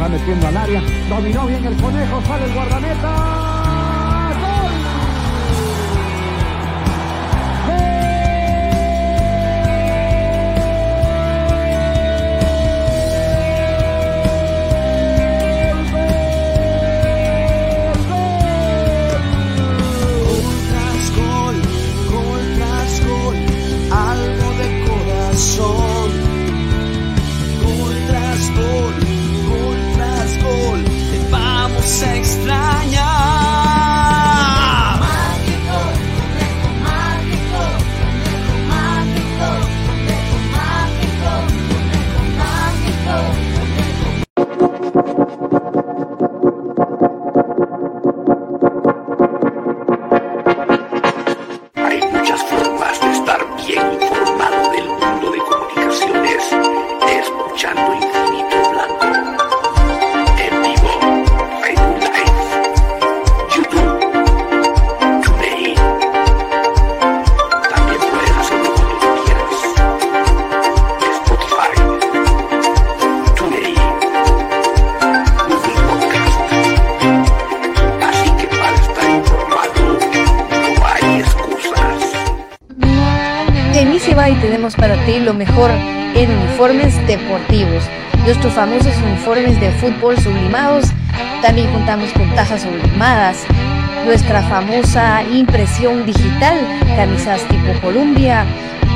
[0.00, 0.82] va metiendo al área.
[1.08, 2.77] Dominó bien el conejo, sale el guardameta.
[89.60, 90.86] De fútbol sublimados.
[91.42, 93.44] También contamos con tazas sublimadas.
[94.04, 96.58] Nuestra famosa impresión digital,
[96.96, 98.44] camisas tipo Columbia,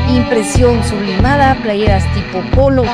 [0.09, 2.85] impresión sublimada, playeras tipo polo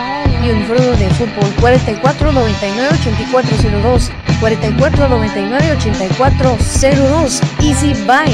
[0.44, 8.32] y uniformes de fútbol 4499 8402 4499 8402 Easy Buy.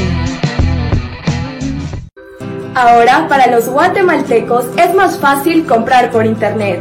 [2.75, 6.81] Ahora, para los guatemaltecos es más fácil comprar por internet.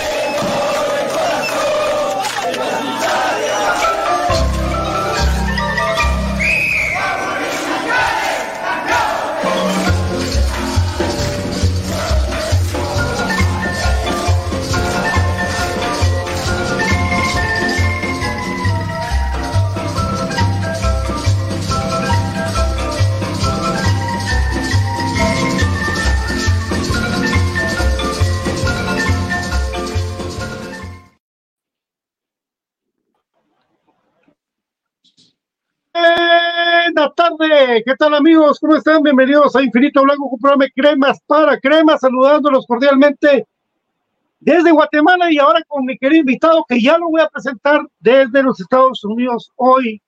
[37.85, 38.59] ¿Qué tal amigos?
[38.59, 39.01] ¿Cómo están?
[39.01, 43.47] Bienvenidos a Infinito Blanco, un programa de cremas para cremas, saludándolos cordialmente
[44.39, 48.43] desde Guatemala y ahora con mi querido invitado que ya lo voy a presentar desde
[48.43, 50.01] los Estados Unidos hoy.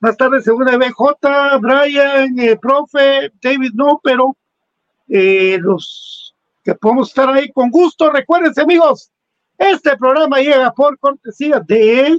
[0.00, 4.36] Más tarde según BJ, Brian, eh, profe, David no, pero
[5.08, 6.34] eh, los
[6.64, 8.10] que podemos estar ahí con gusto.
[8.10, 9.10] Recuérdense amigos,
[9.58, 12.18] este programa llega por cortesía de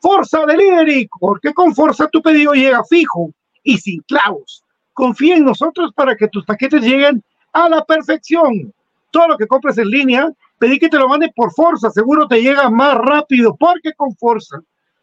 [0.00, 3.30] Forza Delivery, porque con Forza tu pedido llega fijo
[3.66, 4.64] y sin clavos.
[4.94, 7.22] Confía en nosotros para que tus paquetes lleguen
[7.52, 8.72] a la perfección.
[9.10, 12.40] Todo lo que compres en línea, pedí que te lo mande por Forza, seguro te
[12.40, 14.58] llega más rápido, porque con Forza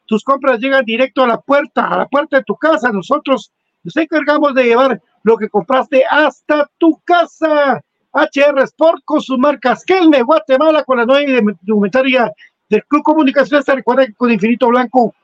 [0.05, 2.91] tus compras llegan directo a la puerta, a la puerta de tu casa.
[2.91, 3.51] Nosotros
[3.83, 7.83] nos encargamos de llevar lo que compraste hasta tu casa.
[8.13, 12.31] HR Sport con sus marcas Kelme, Guatemala, con la nueva indumentaria
[12.69, 13.65] del Club Comunicaciones.
[13.65, 15.15] Recuerda que con Infinito Blanco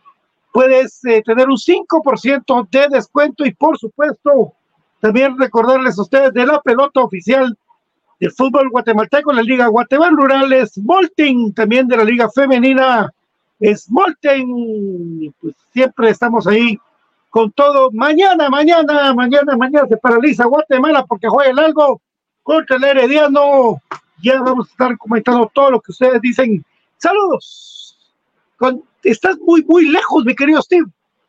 [0.52, 4.54] puedes eh, tener un 5% de descuento y por supuesto
[5.00, 7.58] también recordarles a ustedes de la pelota oficial
[8.20, 13.14] del fútbol guatemalteco, la Liga Guatemala Rurales, Molting, también de la Liga Femenina,
[13.60, 13.88] es
[15.42, 16.78] pues siempre estamos ahí
[17.30, 17.92] con todo.
[17.92, 22.02] Mañana, mañana, mañana, mañana se paraliza Guatemala porque juega el algo
[22.42, 23.82] contra el Herediano.
[24.24, 26.64] Ya vamos a estar comentando todo lo que ustedes dicen.
[26.98, 27.79] Saludos.
[28.60, 30.86] Con, estás muy, muy lejos, mi querido Steve.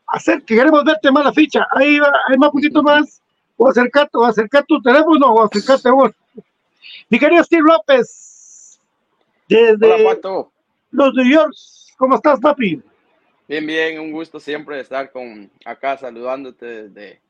[0.09, 1.67] Hacer que queremos verte más la ficha.
[1.71, 3.23] Ahí va, hay más poquito más.
[3.57, 6.11] O acercarte, o acercar tu teléfono, o acercarte vos.
[7.09, 8.79] Mi querido Steve López.
[9.49, 10.53] Desde Hola, Pato.
[10.91, 11.55] los New York.
[11.97, 12.83] ¿Cómo estás, papi?
[13.47, 17.21] Bien, bien, un gusto siempre estar con acá saludándote desde,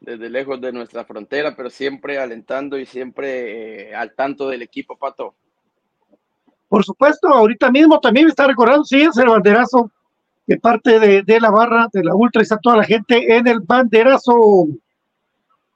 [0.00, 4.96] desde lejos de nuestra frontera, pero siempre alentando y siempre eh, al tanto del equipo,
[4.96, 5.34] Pato.
[6.72, 9.90] Por supuesto, ahorita mismo también me está recordando, sí, es el banderazo
[10.46, 14.68] de parte de, la barra, de la ultra, está toda la gente en el banderazo.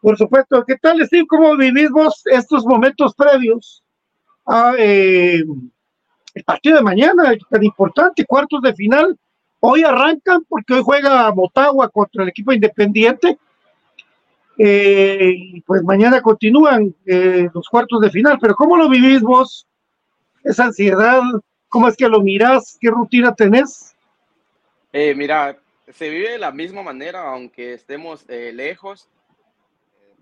[0.01, 1.27] Por supuesto, ¿qué tal, Steve?
[1.29, 3.83] ¿Cómo vivimos estos momentos previos
[4.47, 5.45] a eh,
[6.33, 9.19] el partido de mañana, tan importante, cuartos de final?
[9.61, 13.37] Hoy arrancan porque hoy juega Motagua contra el equipo independiente.
[14.57, 19.67] Eh, y pues mañana continúan eh, los cuartos de final, pero ¿cómo lo vivís vos?
[20.47, 21.21] Esa ansiedad,
[21.69, 22.79] ¿cómo es que lo mirás?
[22.81, 23.97] ¿Qué rutina tenés?
[24.93, 25.59] Eh, mira,
[25.93, 29.09] se vive de la misma manera, aunque estemos eh, lejos.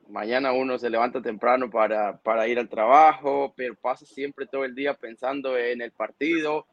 [0.09, 4.75] Mañana uno se levanta temprano para, para ir al trabajo, pero pasa siempre todo el
[4.75, 6.66] día pensando en el partido.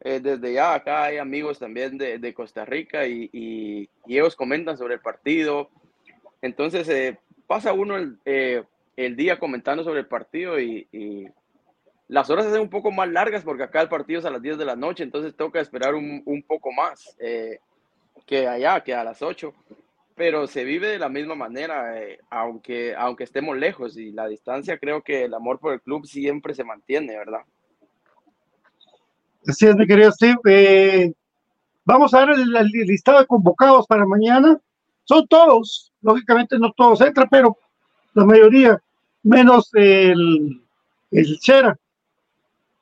[0.00, 4.76] Eh, desde ya acá hay amigos también de, de Costa Rica y, y, ellos comentan
[4.76, 5.70] sobre el partido.
[6.42, 8.18] Entonces eh, pasa uno el,
[8.96, 11.28] el, día comentando sobre el partido y,
[12.08, 14.42] las horas se hacen un poco más largas porque acá el partido es a las
[14.42, 17.58] 10 de la noche, entonces toca esperar un, un poco más eh,
[18.26, 19.52] que allá, que a las 8.
[20.14, 24.78] Pero se vive de la misma manera, eh, aunque, aunque estemos lejos y la distancia,
[24.78, 27.40] creo que el amor por el club siempre se mantiene, ¿verdad?
[29.46, 30.38] Así es, mi querido Steve.
[30.46, 31.12] Eh,
[31.84, 34.58] vamos a ver el, el, listado de convocados para mañana.
[35.04, 37.58] Son todos, lógicamente no todos entran, pero
[38.14, 38.80] la mayoría,
[39.22, 40.62] menos el,
[41.10, 41.78] el Chera.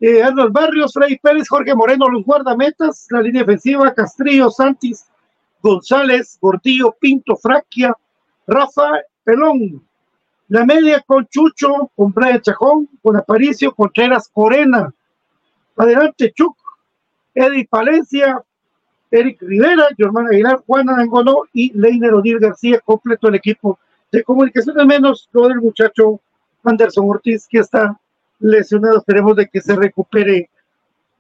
[0.07, 5.07] Eh, Arnold Barrios, Freddy Pérez, Jorge Moreno, los guardametas, la línea defensiva, Castrillo, Santis,
[5.63, 7.97] González, Gordillo, Pinto, Fraquia,
[8.47, 9.83] Rafa, Pelón.
[10.49, 14.93] La media con Chucho, con Brian Chajón, con Aparicio, Contreras, Corena.
[15.75, 16.55] Adelante, Chuc,
[17.35, 18.43] Eddie Palencia,
[19.11, 23.79] Eric Rivera, Germán Aguilar, Juan Angono y Leiner Odil García, completo el equipo
[24.13, 26.21] de comunicaciones, menos lo del muchacho
[26.63, 27.99] Anderson Ortiz, que está
[28.39, 28.99] lesionado.
[28.99, 30.51] Esperemos de que se recupere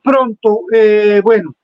[0.02, 0.62] pronto.
[0.72, 1.54] Eh, bueno,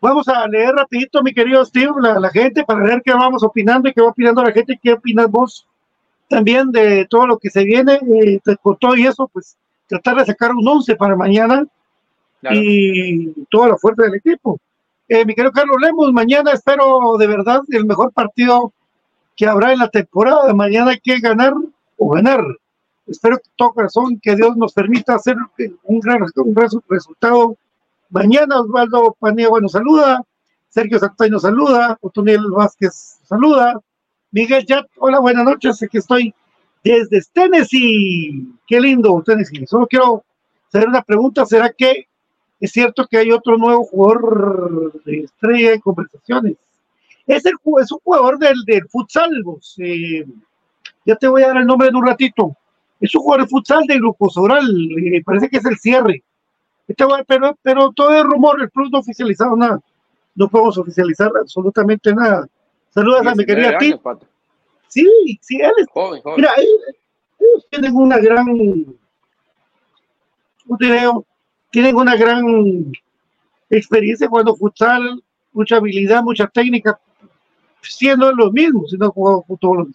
[0.00, 3.88] Vamos a leer rapidito, mi querido Steve, la, la gente, para ver qué vamos opinando
[3.88, 5.66] y qué va opinando la gente, qué opinas vos
[6.28, 10.26] también de todo lo que se viene, eh, por todo y eso, pues tratar de
[10.26, 11.64] sacar un 11 para mañana
[12.42, 12.54] Claro.
[12.60, 14.58] y toda la fuerza del equipo.
[15.08, 18.74] Eh, mi querido Carlos Lemos, mañana espero de verdad el mejor partido
[19.34, 20.52] que habrá en la temporada.
[20.52, 21.54] Mañana hay que ganar
[21.96, 22.42] o ganar.
[23.06, 25.36] Espero que todo corazón que Dios nos permita hacer
[25.82, 27.56] un gran, un resultado.
[28.08, 30.22] Mañana Osvaldo Paniagua nos saluda,
[30.68, 33.80] Sergio Santay nos saluda, Otoniel Vázquez nos saluda,
[34.30, 36.34] Miguel Yat, hola, buenas noches, aquí estoy
[36.82, 38.46] desde Tennessee.
[38.66, 39.66] Qué lindo, Tennessee.
[39.66, 40.24] Solo quiero
[40.68, 42.08] hacer una pregunta, ¿será que
[42.60, 46.56] es cierto que hay otro nuevo jugador de estrella en conversaciones?
[47.26, 50.26] Es, el, es un jugador del, del futsal, vos, eh,
[51.06, 52.56] ya te voy a dar el nombre en un ratito.
[53.00, 54.66] Es un jugador de futsal de Glucosoral,
[54.98, 56.22] eh, parece que es el cierre.
[56.86, 59.80] Este pero, pero todo es rumor, el club no ha oficializado nada.
[60.34, 62.46] No podemos oficializar absolutamente nada.
[62.90, 64.20] Saludos a mi 19 querida Tito.
[64.88, 66.36] Sí, sí, él es Joven, joven.
[66.36, 68.46] Mira, ellos, tienen una gran,
[70.64, 71.26] ¿cómo te digo?
[71.70, 72.92] Tienen una gran
[73.70, 75.22] experiencia jugando futsal,
[75.52, 76.98] mucha habilidad, mucha técnica,
[77.82, 79.92] siendo lo mismo, si no han jugado fútbol.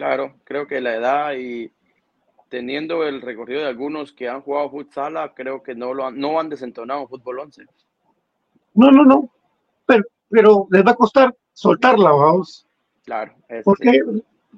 [0.00, 1.70] Claro, creo que la edad y
[2.48, 6.40] teniendo el recorrido de algunos que han jugado futsal, creo que no lo han, no
[6.40, 7.66] han desentonado en fútbol 11.
[8.72, 9.28] No, no, no,
[9.84, 12.66] pero, pero les va a costar soltarla, vamos,
[13.04, 14.00] Claro, es- porque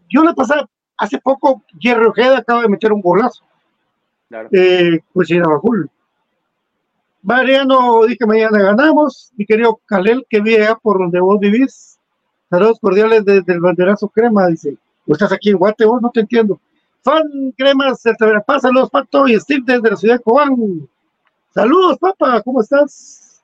[0.09, 0.55] yo le pasé
[0.97, 3.45] hace poco, Jerry Ojeda acaba de meter un golazo.
[4.29, 4.49] claro.
[4.53, 5.91] eh, pues era Bajul.
[7.23, 9.33] Mariano, di que mañana ganamos.
[9.37, 11.99] Mi querido Kalel, que vive por donde vos vivís.
[12.49, 14.77] Saludos cordiales desde el banderazo crema, dice.
[15.13, 15.85] ¿O estás aquí en Guate?
[15.85, 16.59] No te entiendo.
[17.03, 18.03] Fan cremas,
[18.47, 20.89] pasa saludos, Pato y Steve desde la ciudad de Cobán.
[21.51, 23.43] Saludos, papá, ¿cómo estás?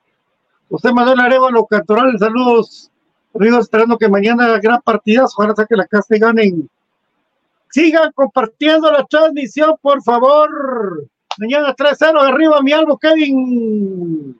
[0.67, 2.89] José Manuel Arevalo, Cantoral, saludos.
[3.35, 6.69] Amigos, esperando que mañana gran partidazo, ojalá saque la casa y ganen.
[7.69, 11.05] Sigan compartiendo la transmisión, por favor.
[11.37, 14.39] Mañana 3-0, arriba mi algo, Kevin.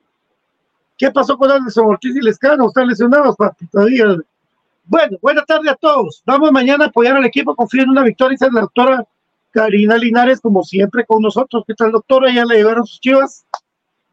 [0.98, 2.70] ¿Qué pasó con Anderson Ortiz y Lescano?
[2.70, 3.68] ¿Están lesionados, papi?
[3.68, 4.18] Todavía.
[4.90, 6.24] Bueno, buena tarde a todos.
[6.26, 7.56] Vamos mañana a apoyar al equipo.
[7.56, 8.34] Confío en una victoria.
[8.34, 9.08] Esa es la doctora
[9.52, 11.64] Karina Linares, como siempre, con nosotros.
[11.68, 12.34] ¿Qué tal, doctora?
[12.34, 13.46] Ya le llevaron sus chivas.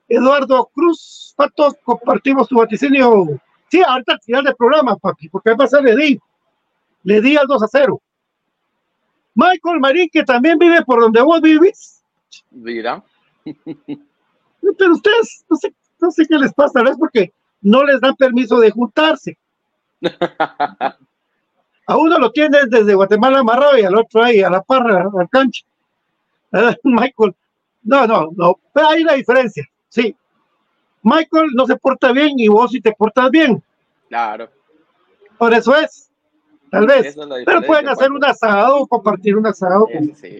[0.06, 3.40] Eduardo Cruz, Pato, compartimos tu vaticinio.
[3.70, 6.20] Sí, ahorita al final del programa, papi, porque va a ser le di.
[7.04, 8.02] Le di al 2 a 0.
[9.34, 12.02] Michael Marín, que también vive por donde vos vivís.
[12.50, 13.02] Mira,
[13.44, 18.60] Pero ustedes, no sé, no sé qué les pasa, vez porque no les dan permiso
[18.60, 19.38] de juntarse.
[21.86, 25.16] A uno lo tienen desde Guatemala amarrado y al otro ahí, a la parra, a
[25.16, 25.64] la cancha.
[26.52, 27.34] Ah, Michael,
[27.82, 30.14] no, no, no, pero hay una diferencia, sí.
[31.02, 33.62] Michael no se porta bien y vos sí te portas bien.
[34.08, 34.48] claro.
[35.38, 36.10] Por eso es,
[36.70, 37.06] tal vez.
[37.06, 40.38] Es la Pero pueden hacer un asado, compartir un asado con, sí.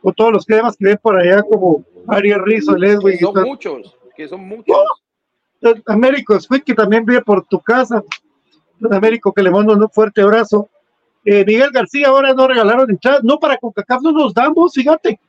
[0.00, 2.76] con todos los cremas que ven por allá, como Ariel Rizzo.
[2.76, 4.76] Que y son muchos, que son muchos.
[5.86, 8.02] Américo Squid, que también vive por tu casa.
[8.80, 10.68] Don Américo, que le mando un fuerte abrazo.
[11.24, 13.22] Eh, Miguel García, ahora no regalaron entradas.
[13.22, 15.20] No, para CONCACAF no nos damos, fíjate.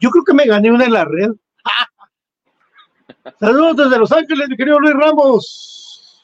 [0.00, 1.30] Yo creo que me gané una en la red.
[3.40, 6.22] Saludos desde Los Ángeles, mi querido Luis Ramos.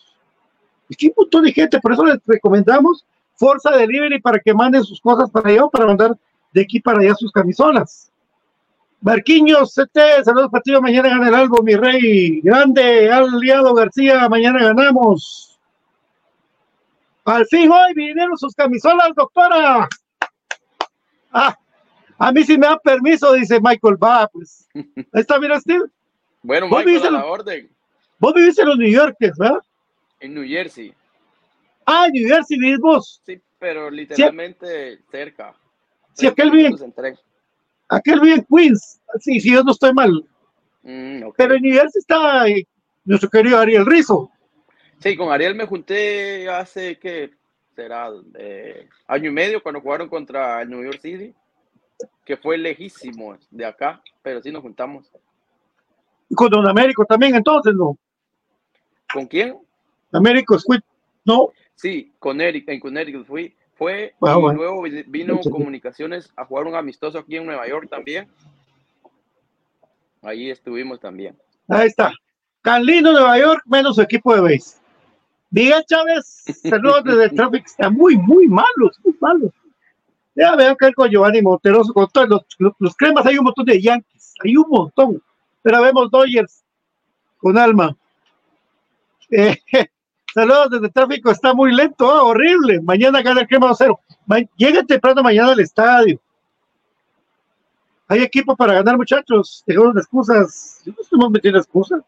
[0.88, 4.84] Es que un montón de gente, por eso les recomendamos Forza Delivery para que manden
[4.84, 6.16] sus cosas para allá o para mandar
[6.52, 8.10] de aquí para allá sus camisolas.
[9.00, 12.40] Marquiños, CT, saludos para ti, mañana gana el algo, mi rey.
[12.40, 15.51] Grande, aliado García, mañana ganamos.
[17.24, 19.88] Al fin hoy vinieron sus camisolas, doctora.
[21.30, 21.56] Ah,
[22.18, 23.96] a mí sí me da permiso, dice Michael.
[24.02, 24.68] Va, pues.
[24.74, 25.84] Ahí está, mira, Steve.
[26.42, 27.70] Bueno, Vos Michael, a la orden.
[28.18, 29.60] Vos vivís en los New Yorkers, ¿verdad?
[30.20, 30.94] En New Jersey.
[31.86, 33.20] Ah, en New Jersey vivís vos.
[33.24, 35.54] Sí, pero literalmente cerca.
[36.14, 37.18] Sí, 30 aquel vive-.
[37.88, 39.00] Aquel vive en Queens.
[39.20, 40.24] Sí, sí, yo no estoy mal.
[40.82, 41.30] Mm.
[41.36, 42.66] Pero en New Jersey está eh,
[43.04, 44.30] nuestro querido Ariel Rizzo.
[45.02, 47.30] Sí, con Ariel me junté hace que
[47.74, 51.34] será Eh, año y medio cuando jugaron contra el New York City,
[52.24, 55.10] que fue lejísimo de acá, pero sí nos juntamos.
[56.28, 57.98] Y con Don Américo también, entonces, ¿no?
[59.12, 59.58] ¿Con quién?
[60.12, 60.80] Américo Squid,
[61.24, 61.48] no.
[61.74, 64.58] Sí, con Eric, en Connecticut fui, fue Ah, y bueno.
[64.58, 65.40] luego vi- vino.
[65.40, 68.28] Comunicaciones a jugar un amistoso aquí en Nueva York también.
[70.22, 71.36] Ahí estuvimos también.
[71.68, 72.12] Ahí está.
[72.62, 74.78] Tan lindo Nueva York, menos su equipo de base.
[75.52, 77.66] Miguel Chávez, saludos desde el Traffic.
[77.66, 79.52] Está muy, muy malos, muy malos.
[80.34, 82.26] Ya vean que con Giovanni Monteroso, con todos
[82.58, 85.22] los, los, cremas, hay un montón de Yankees, hay un montón.
[85.60, 86.64] Pero vemos Dodgers
[87.36, 87.94] con alma.
[89.30, 89.58] Eh,
[90.34, 92.80] saludos desde tráfico, está muy lento, ah, horrible.
[92.80, 94.00] Mañana gana el crema cero.
[94.24, 96.18] Ma lleguen temprano mañana al estadio.
[98.08, 99.62] Hay equipo para ganar, muchachos.
[99.66, 100.82] Dejamos de excusas.
[100.86, 102.02] No estamos metiendo excusas.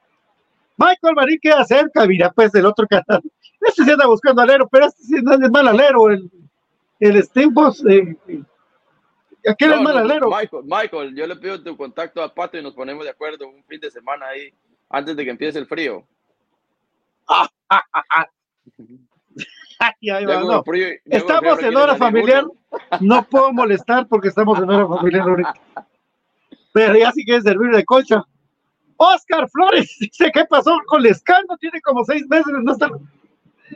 [0.76, 3.22] Michael Marín queda cerca, mira, pues del otro canal.
[3.60, 6.10] Este se anda buscando alero, pero este sí no es mal alero.
[6.10, 6.30] El,
[7.00, 8.16] el Steamboat, eh,
[9.48, 10.28] aquel No, es mal no, alero.
[10.30, 13.62] Michael, Michael, yo le pido tu contacto a Pato y nos ponemos de acuerdo un
[13.64, 14.52] fin de semana ahí
[14.90, 16.04] antes de que empiece el frío.
[19.78, 20.62] Ay, ahí va, Luego no.
[20.64, 22.44] frío- Estamos frío en hora familiar.
[23.00, 25.54] No puedo molestar porque estamos en hora familiar ahorita.
[26.72, 28.24] Pero ya sí que es servir de colcha.
[29.04, 31.56] Oscar Flores dice: ¿Qué pasó con Lescano?
[31.58, 32.52] Tiene como seis meses.
[32.62, 32.90] No estar...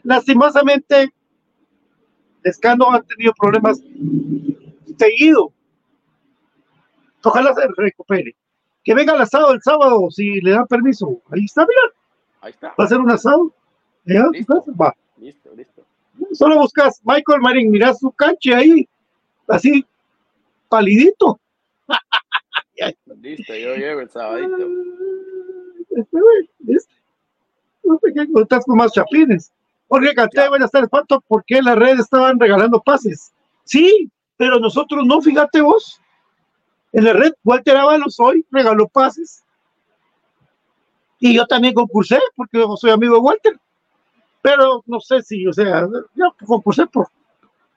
[0.03, 1.09] Lastimosamente,
[2.45, 3.81] Lescano ha tenido problemas
[4.99, 5.53] seguido.
[7.23, 8.35] Ojalá se recupere.
[8.85, 11.21] Que venga al asado el sábado si le dan permiso.
[11.31, 11.81] Ahí está, mira.
[12.41, 12.75] Ahí está.
[12.79, 13.53] Va a ser un asado.
[14.05, 14.65] Ya, Listo.
[14.81, 14.95] va.
[15.19, 15.85] Listo, listo.
[16.33, 18.89] Solo buscas Michael Marín, mira su canche ahí,
[19.47, 19.85] así,
[20.69, 21.39] palidito.
[23.21, 24.57] Listo, yo llego el sabadito.
[25.91, 26.95] Este güey, ¿viste?
[27.83, 29.53] No sé qué estás con más chapines.
[29.89, 31.21] Jorge Canté, buenas tardes, Pato.
[31.23, 33.33] ¿Por qué en la red estaban regalando pases?
[33.65, 36.01] Sí, pero nosotros no, fíjate vos.
[36.93, 39.45] En la red, Walter Ábalos hoy regaló pases.
[41.19, 43.59] Y yo también concursé, porque yo soy amigo de Walter.
[44.43, 47.09] Pero no sé si, o sea, yo concursé por,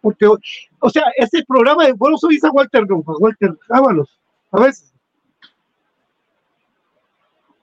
[0.02, 4.20] porque, o sea, este programa de vos sois a Walter, no, a Walter Ábalos,
[4.52, 4.91] a veces.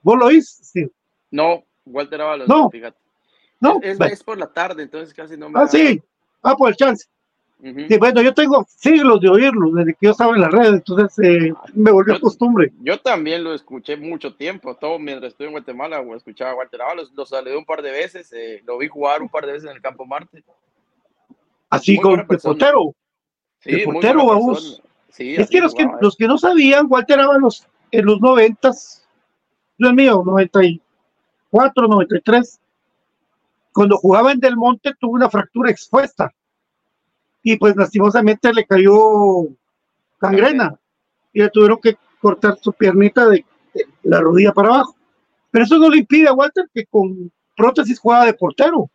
[0.01, 0.49] ¿Vos lo oís?
[0.63, 0.89] Sí.
[1.31, 2.69] No, Walter Ábalos, No.
[2.69, 2.97] fíjate.
[3.59, 3.79] ¿No?
[3.81, 6.01] Es, por la tarde, entonces casi no me Ah, da- sí.
[6.41, 7.05] Ah, por el chance.
[7.61, 11.19] Sí, bueno, yo tengo siglos de oírlo, desde que yo estaba en la red, entonces
[11.19, 12.71] eh, me volvió Yo- costumbre.
[12.79, 17.11] Yo también lo escuché mucho tiempo, todo mientras estuve en Guatemala, escuchaba a Walter Ábalos,
[17.13, 19.75] lo saludé un par de veces, eh, lo vi jugar un par de veces en
[19.75, 20.41] el Campo Marte.
[21.69, 22.53] Así Muy con persona.
[22.57, 22.95] portero.
[23.59, 24.81] Sí, De portero, vamos.
[25.09, 28.98] Sí, Es que los, que los que no sabían, Walter Ábalos en los noventas,
[29.79, 32.59] no es mío, 94, 93,
[33.73, 36.31] cuando jugaba en Del Monte tuvo una fractura expuesta
[37.41, 39.47] y pues lastimosamente le cayó
[40.19, 40.77] gangrena
[41.33, 44.95] y le tuvieron que cortar su piernita de, de la rodilla para abajo.
[45.51, 48.89] Pero eso no le impide a Walter que con prótesis juega de portero.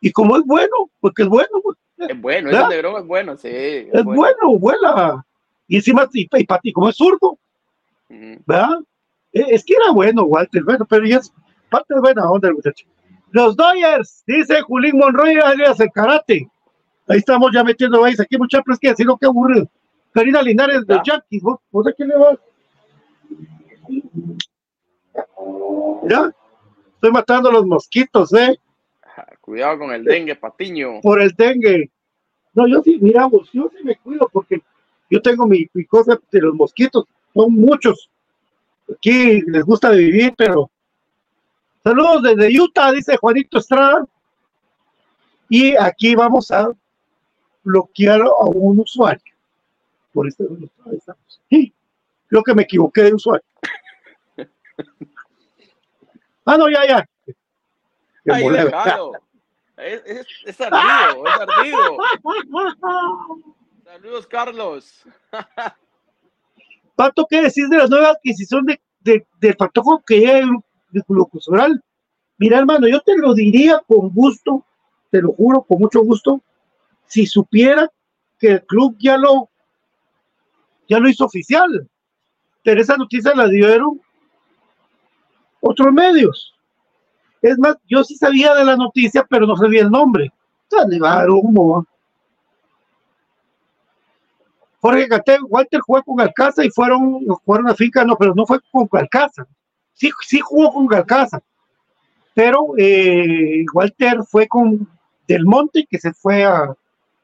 [0.00, 2.62] Y como es bueno, porque es bueno, pues, Es bueno, ¿verdad?
[2.62, 3.48] ese negrón es bueno, sí.
[3.48, 5.24] Es, es bueno, vuela.
[5.68, 7.38] Y encima, y, y, y como es zurdo,
[8.10, 8.42] Ujú.
[8.46, 8.80] ¿verdad?
[9.34, 11.32] Eh, Es que era bueno, Walter, bueno, pero ya es
[11.70, 12.86] parte de buena onda el muchacho.
[13.30, 16.48] Los Dodgers, dice Julín Monroy, alias el karate.
[17.08, 18.18] Ahí estamos ya metiendo país.
[18.20, 19.68] Aquí, muchachos, es que decir lo que aburrido.
[20.12, 21.02] Karina Linares de Ya.
[21.14, 22.38] Yankees, ¿vos, vos de quién le vas?
[26.02, 26.34] Mira,
[26.94, 28.56] estoy matando a los mosquitos, ¿eh?
[29.16, 31.00] Ah, Cuidado con el dengue, Patiño.
[31.02, 31.90] Por el dengue.
[32.54, 34.62] No, yo sí, mira, vos, yo sí me cuido porque
[35.10, 37.04] yo tengo mi, mi cosa de los mosquitos.
[37.34, 38.10] Son muchos.
[38.92, 40.70] Aquí les gusta vivir, pero.
[41.82, 44.06] Saludos desde Utah, dice Juanito Estrada.
[45.48, 46.68] Y aquí vamos a
[47.62, 49.34] bloquear a un usuario.
[50.12, 50.44] Por este.
[51.50, 51.72] Sí,
[52.26, 53.44] creo que me equivoqué de usuario.
[56.46, 57.08] Ah, no, ya, ya.
[58.30, 59.12] Ahí déjalo.
[59.78, 61.96] Es, es, es ardido, es ardido.
[63.84, 65.04] Saludos, Carlos.
[66.94, 70.50] Pato, ¿qué decís de la nueva adquisición de, de, del Patojo que llega el
[71.06, 71.82] Glucosoral?
[72.38, 74.64] Mira, hermano, yo te lo diría con gusto,
[75.10, 76.40] te lo juro, con mucho gusto,
[77.06, 77.90] si supiera
[78.38, 79.48] que el club ya lo,
[80.88, 81.88] ya lo hizo oficial.
[82.62, 84.00] Pero esa noticia la dieron
[85.60, 86.54] otros medios.
[87.42, 90.32] Es más, yo sí sabía de la noticia, pero no sabía el nombre.
[90.70, 91.24] O sea, le ¿va?
[94.84, 98.58] Jorge Gatel, Walter jugó con Alcázar y fueron, jugaron a finca, no, pero no fue
[98.70, 99.46] con Alcázar.
[99.94, 101.42] Sí, sí jugó con Alcázar,
[102.34, 104.86] pero eh, Walter fue con
[105.26, 106.74] Del Monte, que se fue a,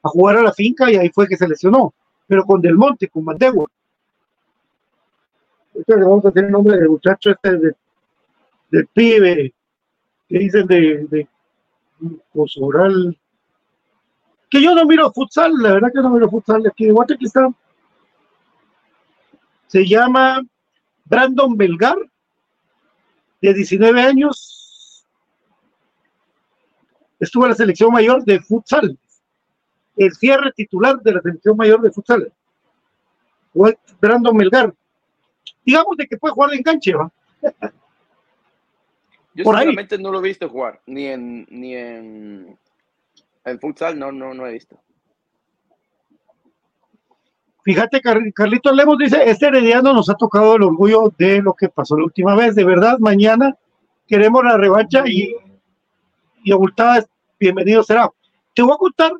[0.02, 1.92] jugar a la finca y ahí fue que se lesionó,
[2.26, 3.66] pero con Del Monte, con Mandegua.
[5.74, 7.76] Ahorita le vamos a tener el nombre del muchacho este de-
[8.70, 9.52] del pibe,
[10.30, 11.28] que dicen de, de
[12.32, 13.18] Cosoral,
[14.50, 17.26] que yo no miro futsal, la verdad que no miro futsal, aquí de Guate, aquí
[17.26, 17.48] está.
[19.68, 20.42] Se llama
[21.04, 21.96] Brandon Belgar,
[23.40, 25.06] de 19 años.
[27.18, 28.98] Estuvo en la selección mayor de futsal.
[29.96, 32.32] El cierre titular de la selección mayor de futsal.
[34.00, 34.74] Brandon Belgar.
[35.64, 37.12] Digamos de que puede jugar de enganche, ¿va?
[39.34, 39.74] Yo Por ahí.
[40.00, 42.58] no lo he visto jugar, ni en, ni en,
[43.44, 44.78] en futsal, no, no, no he visto.
[47.62, 51.68] Fíjate, Car- Carlitos Lemos dice, este herediano nos ha tocado el orgullo de lo que
[51.68, 52.54] pasó la última vez.
[52.54, 53.54] De verdad, mañana
[54.06, 55.34] queremos la revancha y,
[56.42, 57.04] y abultada,
[57.38, 58.10] bienvenido será.
[58.54, 59.12] Te voy a contar,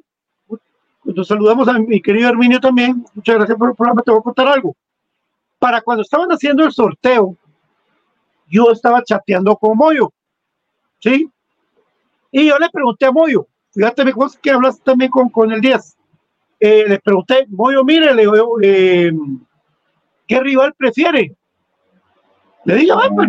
[1.05, 4.25] nos saludamos a mi querido Herminio también, muchas gracias por el programa, te voy a
[4.25, 4.75] contar algo.
[5.59, 7.37] Para cuando estaban haciendo el sorteo,
[8.49, 10.13] yo estaba chateando con Moyo,
[10.99, 11.31] ¿sí?
[12.33, 14.05] Y yo le pregunté a Moyo, fíjate
[14.43, 15.97] que hablas también con, con el 10
[16.61, 18.11] eh, pregunté, Moyo, mire,
[18.63, 19.13] eh,
[20.27, 21.35] ¿qué rival prefiere?
[22.65, 23.29] Le dije, "Ah, pues,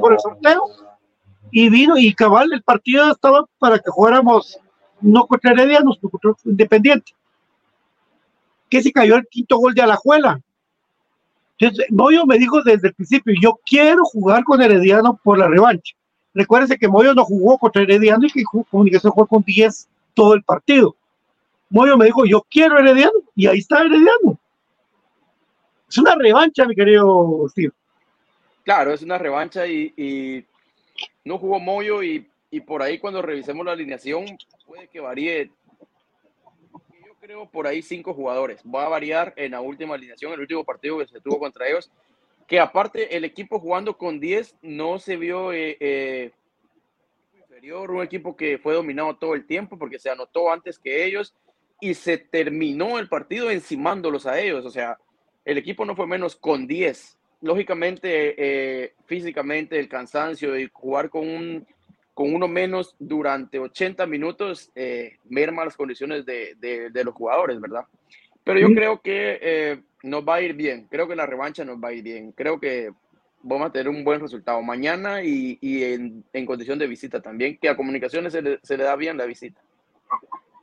[0.00, 0.64] por el sorteo.
[1.52, 4.58] Y vino, y cabal, el partido estaba para que jugáramos
[5.00, 7.12] no contra Heredianos, sino contra Independiente.
[8.68, 10.40] Que se cayó el quinto gol de Alajuela.
[11.58, 15.94] Entonces, Moyo me dijo desde el principio, yo quiero jugar con Herediano por la revancha.
[16.34, 20.42] Recuérdense que Moyo no jugó contra Herediano y que Comunicación jugó con 10 todo el
[20.42, 20.96] partido.
[21.68, 24.38] Moyo me dijo, yo quiero Herediano, y ahí está Herediano.
[25.88, 27.72] Es una revancha, mi querido Steve.
[28.64, 30.44] Claro, es una revancha y, y
[31.24, 34.24] no jugó Moyo y, y por ahí cuando revisemos la alineación
[34.66, 35.50] puede que varíe.
[37.06, 38.62] Yo creo por ahí cinco jugadores.
[38.62, 41.90] Va a variar en la última alineación, el último partido que se tuvo contra ellos.
[42.52, 46.32] Que aparte el equipo jugando con 10 no se vio eh, eh,
[47.34, 51.34] inferior, un equipo que fue dominado todo el tiempo porque se anotó antes que ellos
[51.80, 54.66] y se terminó el partido encimándolos a ellos.
[54.66, 54.98] O sea,
[55.46, 57.18] el equipo no fue menos con 10.
[57.40, 61.66] Lógicamente, eh, físicamente, el cansancio y jugar con, un,
[62.12, 64.70] con uno menos durante 80 minutos
[65.24, 67.86] merma las condiciones de, de- de los jugadores, ¿verdad?
[68.44, 68.74] Pero yo Sí.
[68.74, 70.86] creo que eh, nos va a ir bien.
[70.90, 72.32] Creo que la revancha nos va a ir bien.
[72.32, 72.90] Creo que
[73.42, 77.58] vamos a tener un buen resultado mañana y, y en, en condición de visita también,
[77.60, 79.60] que a comunicaciones se le, se le da bien la visita.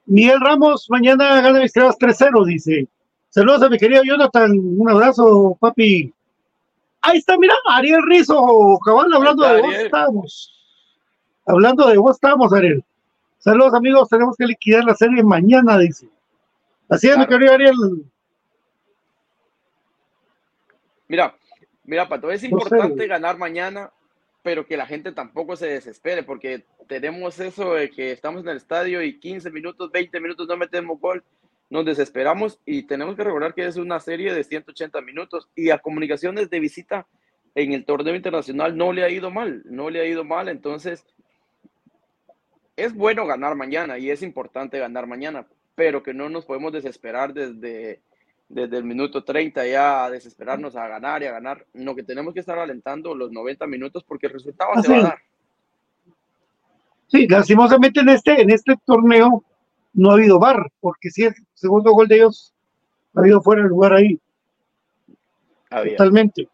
[0.06, 2.88] Miguel Ramos, mañana gana mis creas 3-0, dice.
[3.30, 6.12] Saludos a mi querido Jonathan, un abrazo, papi.
[7.02, 9.86] Ahí está, mira, Ariel Rizo, cabal, hablando está de vos Ariel.
[9.86, 10.56] estamos.
[11.46, 12.84] Hablando de vos estamos, Ariel.
[13.38, 16.08] Saludos, amigos, tenemos que liquidar la serie mañana, dice.
[16.90, 17.76] Así es, mi querido Ariel.
[21.08, 21.36] Mira,
[21.84, 22.54] mira, Pato, es No sé.
[22.54, 23.92] importante ganar mañana,
[24.44, 28.58] pero que la gente tampoco se desespere, porque tenemos eso de que estamos en el
[28.58, 31.24] estadio y 15 minutos, 20 minutos no metemos gol,
[31.70, 35.78] nos desesperamos y tenemos que recordar que es una serie de 180 minutos y a
[35.78, 37.06] comunicaciones de visita
[37.54, 41.06] en el torneo internacional no le ha ido mal, no le ha ido mal, entonces
[42.76, 45.48] es bueno ganar mañana y es importante ganar mañana,
[45.80, 48.02] pero que no nos podemos desesperar desde,
[48.50, 51.66] desde el minuto 30 ya a desesperarnos a ganar y a ganar.
[51.74, 55.04] No, que tenemos que estar alentando los 90 minutos porque el resultado se va a
[55.04, 55.20] dar.
[57.08, 59.42] Sí, lastimosamente en este, en este torneo
[59.94, 62.54] no ha habido bar, porque si el segundo gol de ellos
[63.16, 64.20] ha habido fuera de lugar ahí.
[65.70, 65.96] Había.
[65.96, 66.50] Totalmente.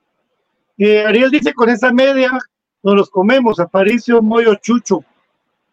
[0.78, 2.30] Eh, Ariel dice, con esa media
[2.84, 5.04] nos los comemos, Aparicio, Moyo, Chucho.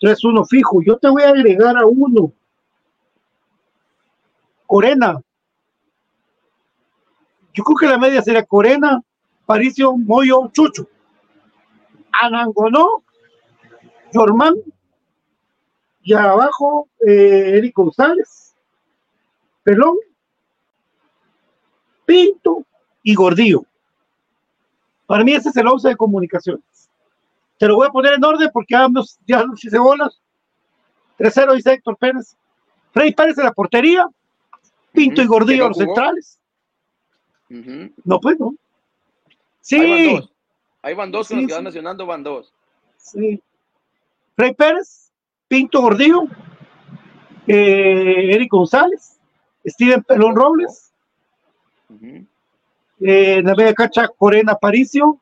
[0.01, 0.83] 3-1 fijo.
[0.83, 2.33] Yo te voy a agregar a uno.
[4.73, 5.21] Corena.
[7.53, 9.03] Yo creo que la media sería Corena,
[9.43, 10.89] Aparicio, Moyo, Chucho.
[12.11, 13.03] Anangonó,
[14.15, 14.55] Jormán,
[16.03, 18.55] y abajo eh, Eric González,
[19.63, 19.99] Pelón,
[22.07, 22.65] Pinto
[23.03, 23.67] y Gordillo.
[25.05, 26.91] Para mí ese es el 11 de comunicaciones.
[27.59, 30.19] Te lo voy a poner en orden porque nos, ya hice bolas.
[31.19, 32.39] 3-0 dice Héctor Pérez.
[32.91, 34.09] Freddy Pérez la portería.
[34.93, 36.39] Pinto y Gordillo los centrales.
[38.05, 38.55] No, pues no.
[39.71, 40.33] Ahí van Sí, dos.
[40.83, 41.65] Ahí van dos Sí, que van sí.
[41.65, 42.53] mencionando, van dos.
[42.97, 43.43] sí.
[44.35, 45.13] Freddy Pérez,
[45.47, 46.23] Pinto Gordillo,
[47.47, 49.19] eh, Eric González,
[49.65, 50.91] Steven Pelón Robles,
[51.91, 52.27] Ujú.
[53.01, 55.21] eh, en la media cancha Corena Paricio,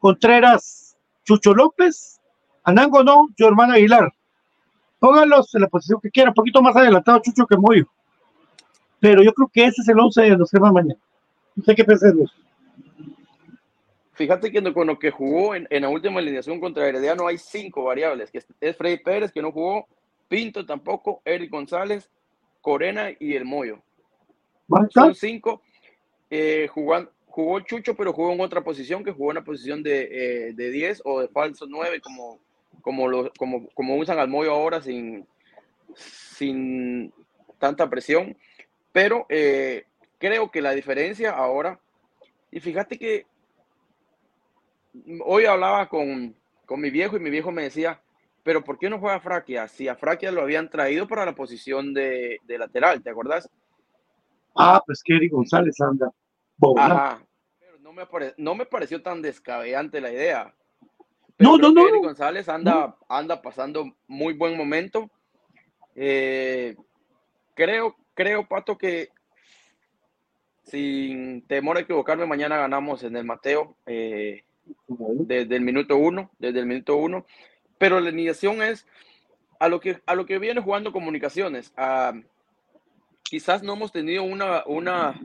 [0.00, 2.20] Contreras Chucho López,
[2.64, 4.12] Anango no, hermano Aguilar.
[4.98, 7.86] Pónganlos en la posición que quieran, un poquito más adelantado Chucho que Moyo.
[9.00, 11.00] Pero yo creo que ese es el 11 de los temas mañana.
[11.56, 12.30] No sé qué pensás vos.
[14.12, 17.84] Fíjate que con lo que jugó en, en la última alineación contra Herediano hay cinco
[17.84, 19.86] variables, que es, Freddy Pérez, que no jugó,
[20.28, 22.10] Pinto tampoco, Eric González,
[22.60, 23.78] Corena y el Moyo.
[24.90, 25.62] Son cinco.
[26.28, 30.02] Eh, jugan- jugó Chucho, pero jugó en otra posición, que jugó en una posición de,
[30.48, 32.38] eh, de 10 o de falso 9, como,
[32.82, 35.26] como, lo, como, como usan al Moyo ahora sin,
[35.94, 37.12] sin
[37.58, 38.36] tanta presión.
[38.92, 39.84] Pero eh,
[40.18, 41.78] creo que la diferencia ahora,
[42.50, 43.26] y fíjate que
[45.24, 46.34] hoy hablaba con,
[46.66, 48.00] con mi viejo y mi viejo me decía,
[48.42, 49.68] pero ¿por qué no juega Fraquia?
[49.68, 53.48] Si a Fraquia lo habían traído para la posición de, de lateral, ¿te acordás?
[54.56, 56.10] Ah, pues Eric González anda.
[56.96, 57.22] Ajá.
[57.60, 60.54] Pero no me, pare- no me pareció tan descabellante la idea.
[61.38, 62.00] No, no, no, no.
[62.00, 65.08] González anda, anda pasando muy buen momento.
[65.94, 66.76] Eh,
[67.54, 69.08] creo, creo, Pato, que
[70.64, 74.44] sin temor a equivocarme, mañana ganamos en el Mateo eh,
[74.88, 77.24] desde el minuto uno, desde el minuto uno.
[77.78, 78.86] Pero la alineación es
[79.58, 81.72] a lo que, a lo que viene jugando comunicaciones.
[81.78, 82.12] Ah,
[83.22, 85.18] quizás no hemos tenido una, una,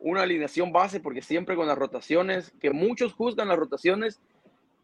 [0.00, 4.20] una alineación base porque siempre con las rotaciones, que muchos juzgan las rotaciones,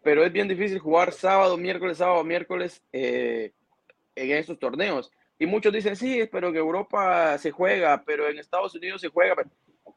[0.05, 3.51] pero es bien difícil jugar sábado, miércoles, sábado, miércoles eh,
[4.15, 5.11] en estos torneos.
[5.43, 9.35] Y muchos dicen, sí, pero que Europa se juega, pero en Estados Unidos se juega.
[9.35, 9.51] Pero,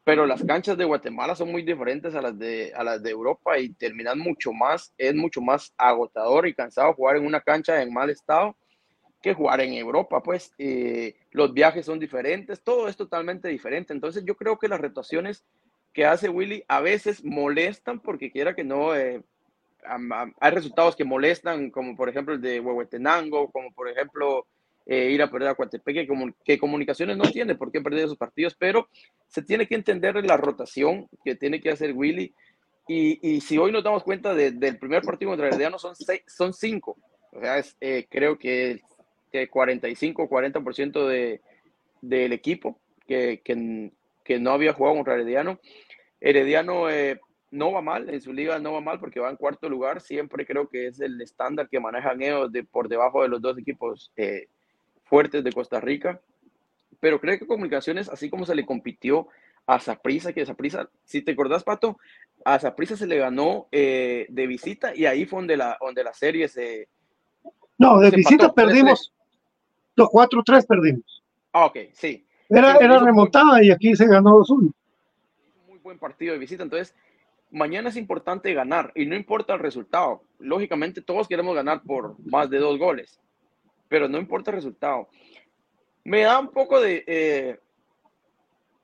[0.03, 3.59] pero las canchas de Guatemala son muy diferentes a las de, a las de Europa
[3.59, 7.93] y terminan mucho más, es mucho más agotador y cansado jugar en una cancha en
[7.93, 8.57] mal estado
[9.21, 13.93] que jugar en Europa, pues eh, los viajes son diferentes, todo es totalmente diferente.
[13.93, 15.45] Entonces yo creo que las rotaciones
[15.93, 19.21] que hace Willy a veces molestan porque quiera que no, eh,
[20.39, 24.47] hay resultados que molestan, como por ejemplo el de Huehuetenango, como por ejemplo
[24.85, 28.05] eh, ir a perder a Coatepeque, que, comu- que Comunicaciones no tiene por qué perder
[28.05, 28.87] esos partidos, pero
[29.27, 32.33] se tiene que entender la rotación que tiene que hacer Willy.
[32.87, 36.21] Y, y si hoy nos damos cuenta de- del primer partido contra Herediano son, seis,
[36.27, 36.97] son cinco,
[37.31, 38.81] o sea, es, eh, creo que,
[39.31, 41.41] que 45 40% de,
[42.01, 43.91] del equipo que, que,
[44.23, 45.59] que no había jugado contra Herediano.
[46.21, 47.19] Herediano eh,
[47.51, 49.99] no va mal, en su liga no va mal porque va en cuarto lugar.
[50.01, 53.57] Siempre creo que es el estándar que manejan ellos de, por debajo de los dos
[53.57, 54.47] equipos eh,
[55.05, 56.19] fuertes de Costa Rica.
[56.99, 59.27] Pero creo que Comunicaciones, así como se le compitió
[59.67, 61.97] a Saprissa, que Saprissa, si te acordás, Pato,
[62.43, 66.13] a Saprissa se le ganó eh, de visita y ahí fue donde la, donde la
[66.13, 66.87] serie se...
[67.77, 69.11] No, de Se visita perdimos.
[69.97, 71.23] No, 4-3 perdimos.
[71.51, 72.25] Ah, ok, sí.
[72.49, 74.71] Era, era remontada y aquí se ganó 2-1.
[75.67, 76.63] muy buen partido de visita.
[76.63, 76.95] Entonces,
[77.51, 80.21] mañana es importante ganar y no importa el resultado.
[80.39, 83.19] Lógicamente, todos queremos ganar por más de dos goles,
[83.95, 85.07] pero no importa el resultado.
[86.03, 87.57] Me da un poco de, eh,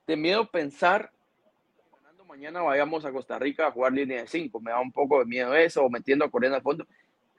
[0.07, 1.11] de miedo pensar
[2.01, 4.61] ganando mañana vayamos a Costa Rica a jugar línea de cinco.
[4.61, 6.87] Me da un poco de miedo eso, o metiendo a Corena al fondo.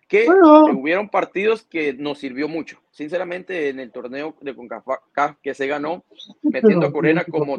[0.06, 0.66] Que Bueno.
[0.78, 2.78] hubieron partidos que nos sirvió mucho.
[2.90, 6.04] Sinceramente, en el torneo de CONCACAF que se ganó,
[6.42, 7.56] metiendo a Corena como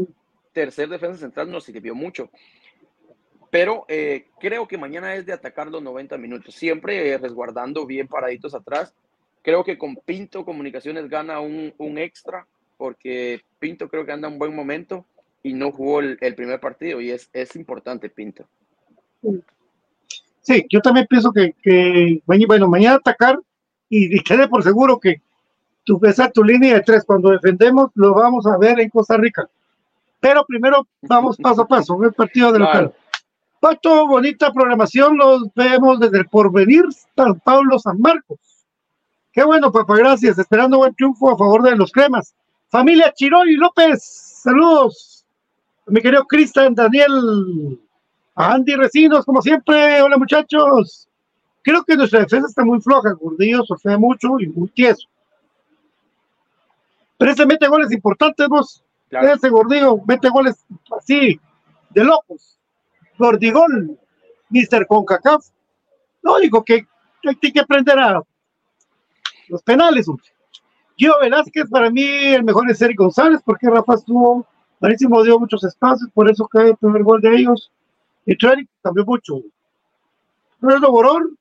[0.51, 2.29] tercer defensa central nos sirvió mucho.
[3.49, 8.07] Pero eh, creo que mañana es de atacar los 90 minutos, siempre eh, resguardando bien
[8.07, 8.93] paraditos atrás.
[9.43, 14.39] Creo que con Pinto Comunicaciones gana un, un extra, porque Pinto creo que anda un
[14.39, 15.05] buen momento
[15.43, 18.45] y no jugó el, el primer partido, y es, es importante Pinto.
[20.41, 23.37] Sí, yo también pienso que, bueno, mañana atacar
[23.89, 25.21] y, y quede por seguro que
[25.83, 29.47] tu, esa tu línea de tres, cuando defendemos, lo vamos a ver en Costa Rica.
[30.19, 32.81] Pero primero vamos paso a paso, el partido de Claro.
[32.81, 32.95] local.
[33.59, 36.83] Pato, bonita programación, los vemos desde el porvenir
[37.15, 38.39] San Pablo San Marcos.
[39.33, 40.37] Qué bueno, papá, gracias.
[40.37, 42.35] Esperando buen triunfo a favor de los cremas.
[42.69, 44.03] Familia Chiroy López,
[44.43, 45.25] saludos.
[45.87, 47.79] Mi querido Cristian, Daniel,
[48.35, 50.03] a Andy Recinos, como siempre.
[50.03, 51.09] Hola, muchachos.
[51.63, 53.13] Creo que nuestra defensa está muy floja.
[53.13, 55.07] Gordillo surfea mucho y muy tieso.
[57.17, 58.83] Pero ese mete goles importantes, vos.
[59.09, 59.33] Claro.
[59.33, 60.63] Ese gordillo mete goles
[60.95, 61.39] así,
[61.89, 62.59] de locos.
[63.17, 63.97] Gordigol,
[64.49, 64.85] Mr.
[64.85, 65.43] Concacaf.
[66.21, 66.85] Lo único que
[67.25, 68.21] hay que aprender a
[69.47, 70.07] los penales.
[70.07, 70.25] hombre.
[70.97, 74.45] Gio Velázquez, para mí, el mejor es Eric González, porque Rafa estuvo,
[74.79, 77.71] Marísimo dio muchos espacios, por eso cae el primer gol de ellos.
[78.25, 79.41] Y Treric cambió mucho.
[80.61, 81.37] Fernando Borón,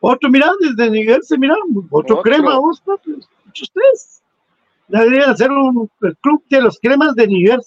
[0.00, 1.54] otro, mira, desde Niger se mira,
[1.90, 2.22] otro, Otro.
[2.22, 4.22] crema, vos, papi, muchos tres.
[4.86, 7.58] Deberían hacer un el club de los cremas de Niger,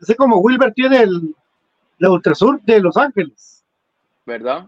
[0.00, 1.34] así como Wilber tiene el,
[1.98, 3.64] la Ultrasur de Los Ángeles.
[4.26, 4.66] ¿Verdad?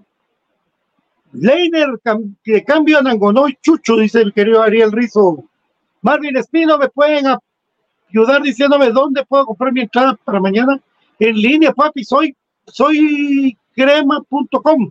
[1.33, 1.89] Leiner,
[2.43, 5.45] que cambio Nangonoy Chucho, dice el querido Ariel Rizo.
[6.03, 7.39] Marvin Espino, ¿me pueden a-
[8.09, 10.81] ayudar diciéndome dónde puedo comprar mi entrada para mañana?
[11.19, 12.35] En línea, papi, soy,
[12.67, 14.91] soy crema.com.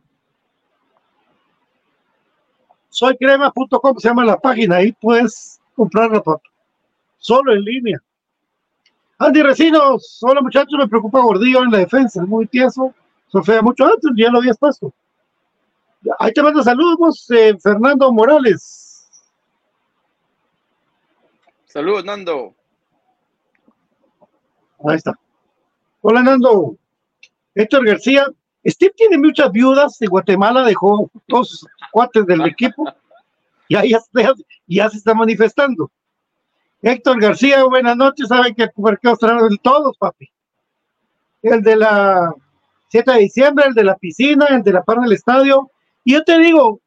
[2.89, 6.49] Soy crema.com, se llama la página, ahí puedes comprarla, papi.
[7.19, 7.99] Solo en línea.
[9.19, 12.93] Andy Recinos, hola muchachos, me preocupa Gordillo en la defensa, es muy tieso,
[13.27, 14.93] sofea mucho antes, ya lo habías puesto.
[16.19, 19.07] Ahí te mando saludos, eh, Fernando Morales.
[21.65, 22.55] Saludos, Nando.
[24.87, 25.13] Ahí está.
[26.01, 26.75] Hola, Nando.
[27.55, 28.25] Héctor García,
[28.65, 32.85] Steve tiene muchas viudas de Guatemala, dejó sus cuates del equipo
[33.67, 35.91] y ahí ya, se- ya se está manifestando.
[36.81, 38.27] Héctor García, buenas noches.
[38.27, 40.29] Saben que por qué traen de todos, papi.
[41.41, 42.33] El de la
[42.89, 45.71] 7 de diciembre, el de la piscina, el de la par del estadio.
[46.07, 46.79] Y yo te digo,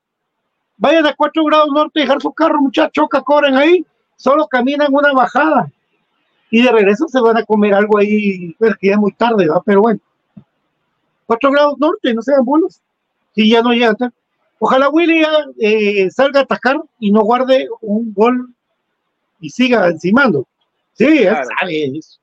[0.79, 3.85] vayan a 4 grados norte a dejar su carro, muchachos, que corren ahí,
[4.17, 5.71] solo caminan una bajada.
[6.51, 9.47] Y de regreso se van a comer algo ahí, pero que ya es muy tarde,
[9.47, 9.63] ¿va?
[9.63, 10.01] pero bueno.
[11.27, 12.81] 4 grados norte, no sean buenos.
[13.35, 13.95] Si ya no llegan.
[13.95, 14.15] tan-
[14.59, 15.31] Ojalá Willy ya,
[15.61, 18.55] eh, salga a atacar y no guarde un gol
[19.39, 20.47] y siga encimando.
[20.95, 21.49] Sí, él Claro.
[21.61, 22.19] sabe eso.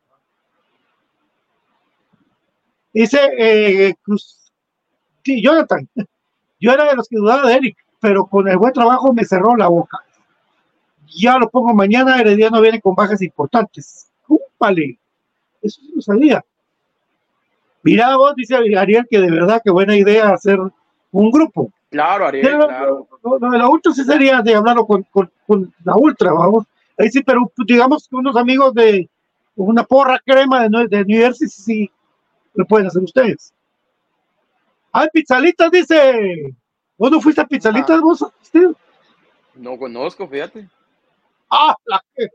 [2.92, 4.52] Dice eh, Cruz,
[5.24, 5.88] sí, Jonathan,
[6.60, 9.56] yo era de los que dudaba de Eric, pero con el buen trabajo me cerró
[9.56, 10.00] la boca.
[11.18, 14.08] Ya lo pongo mañana, Herediano viene con bajas importantes.
[14.28, 15.00] ¡Cúpale!
[15.62, 16.44] Eso sí lo sabía.
[17.84, 20.60] Mira vos, dice Ariel, que de verdad que buena idea hacer
[21.12, 21.72] un grupo.
[21.90, 23.08] Claro, Ariel, Pero claro.
[23.24, 26.66] lo, lo de la ultra sí sería de hablarlo con, con- con la ultra, vamos.
[26.98, 29.08] Ahí sí, pero pues, digamos que unos amigos de
[29.56, 31.92] una porra crema de, de New Jersey sí, sí
[32.54, 33.54] lo pueden hacer ustedes.
[35.00, 36.56] Ay, pizzalitas, dice.
[36.98, 38.74] ¿Vos no fuiste a pizzalitas vos, Steve?
[39.54, 40.68] No conozco, fíjate.
[41.52, 42.28] Ah, la que.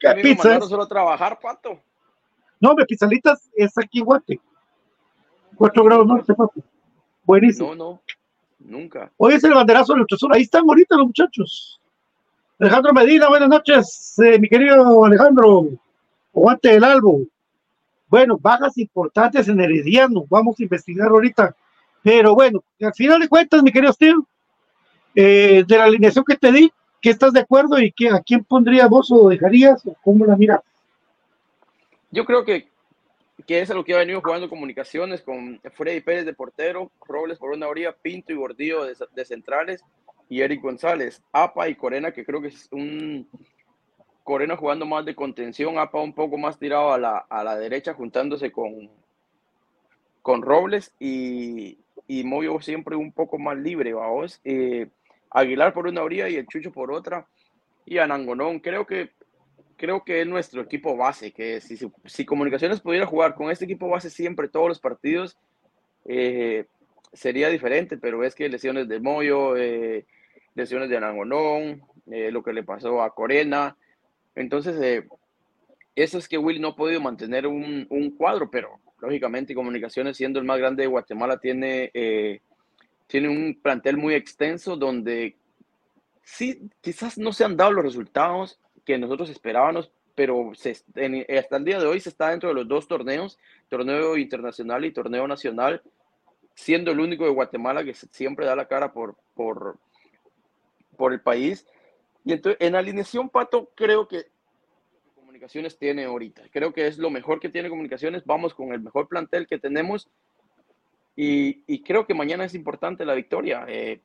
[0.00, 0.64] ¿Qué me pizza es?
[0.66, 1.78] solo a trabajar, pato.
[2.58, 4.40] No, hombre, pizzalitas es aquí en Guate.
[5.54, 6.62] Cuatro grados norte, papi.
[7.24, 7.74] Buenísimo.
[7.74, 8.02] No, no.
[8.58, 9.12] Nunca.
[9.18, 10.32] Hoy es el banderazo del Ultrasur.
[10.32, 11.78] Ahí están ahorita los muchachos.
[12.58, 15.68] Alejandro Medina, buenas noches, eh, mi querido Alejandro.
[16.32, 17.20] Guante del Albo.
[18.14, 20.24] Bueno, bajas importantes en Herediano.
[20.30, 21.56] Vamos a investigar ahorita.
[22.00, 24.22] Pero bueno, al final de cuentas, mi querido Steve,
[25.16, 28.44] eh, de la alineación que te di, ¿qué estás de acuerdo y qué, a quién
[28.44, 30.60] pondrías vos o dejarías o cómo la miras?
[32.12, 32.68] Yo creo que,
[33.48, 37.38] que es a lo que ha venido jugando comunicaciones con Freddy Pérez de portero, Robles
[37.38, 39.82] por una orilla, Pinto y Gordillo de, de centrales
[40.28, 43.28] y Eric González, Apa y Corena, que creo que es un
[44.24, 47.94] Corena jugando más de contención, Apa un poco más tirado a la, a la derecha,
[47.94, 48.90] juntándose con,
[50.22, 54.40] con Robles y, y Moyo siempre un poco más libre, vamos.
[54.44, 54.88] Eh,
[55.30, 57.26] Aguilar por una orilla y el Chucho por otra.
[57.86, 59.10] Y Anangonón, creo que
[59.76, 63.88] creo que es nuestro equipo base, que si, si Comunicaciones pudiera jugar con este equipo
[63.88, 65.36] base siempre todos los partidos,
[66.04, 66.66] eh,
[67.12, 70.06] sería diferente, pero es que lesiones de Moyo, eh,
[70.54, 73.76] lesiones de Anangonón, eh, lo que le pasó a Corena,
[74.34, 75.08] entonces eh,
[75.94, 80.38] eso es que Will no ha podido mantener un, un cuadro, pero lógicamente Comunicaciones siendo
[80.38, 82.40] el más grande de Guatemala tiene, eh,
[83.06, 85.36] tiene un plantel muy extenso donde
[86.22, 91.78] sí, quizás no se han dado los resultados que nosotros esperábamos, pero hasta el día
[91.78, 95.82] de hoy se está dentro de los dos torneos, torneo internacional y torneo nacional,
[96.54, 99.78] siendo el único de Guatemala que siempre da la cara por, por,
[100.96, 101.66] por el país.
[102.24, 104.26] Y entonces, en alineación, Pato, creo que
[105.14, 106.42] Comunicaciones tiene ahorita.
[106.50, 108.24] Creo que es lo mejor que tiene Comunicaciones.
[108.24, 110.08] Vamos con el mejor plantel que tenemos.
[111.16, 113.64] Y, y creo que mañana es importante la victoria.
[113.68, 114.00] Eh,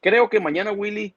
[0.00, 1.14] creo que mañana Willy,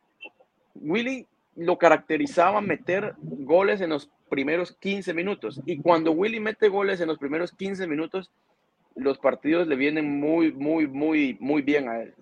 [0.76, 1.26] Willy
[1.56, 5.62] lo caracterizaba meter goles en los primeros 15 minutos.
[5.66, 8.32] Y cuando Willy mete goles en los primeros 15 minutos,
[8.96, 12.14] los partidos le vienen muy, muy, muy, muy bien a él.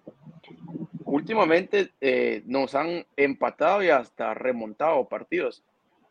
[1.11, 5.61] Últimamente eh, nos han empatado y hasta remontado partidos.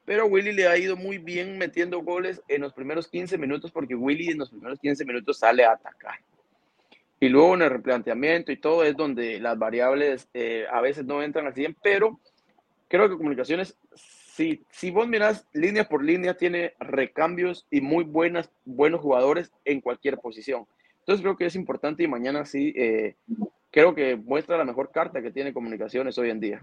[0.04, 3.94] Pero Willy le ha ido muy bien metiendo goles en los primeros 15 minutos porque
[3.94, 6.16] Willy en los primeros 15 minutos sale a atacar.
[7.18, 11.22] Y luego en el replanteamiento y todo es donde las variables eh, a veces no
[11.22, 12.20] entran al 100, pero
[12.86, 18.50] creo que comunicaciones, si, si vos mirás línea por línea, tiene recambios y muy buenas,
[18.66, 20.66] buenos jugadores en cualquier posición.
[20.98, 23.16] Entonces creo que es importante y mañana sí, eh,
[23.70, 26.60] creo que muestra la mejor carta que tiene comunicaciones hoy en día.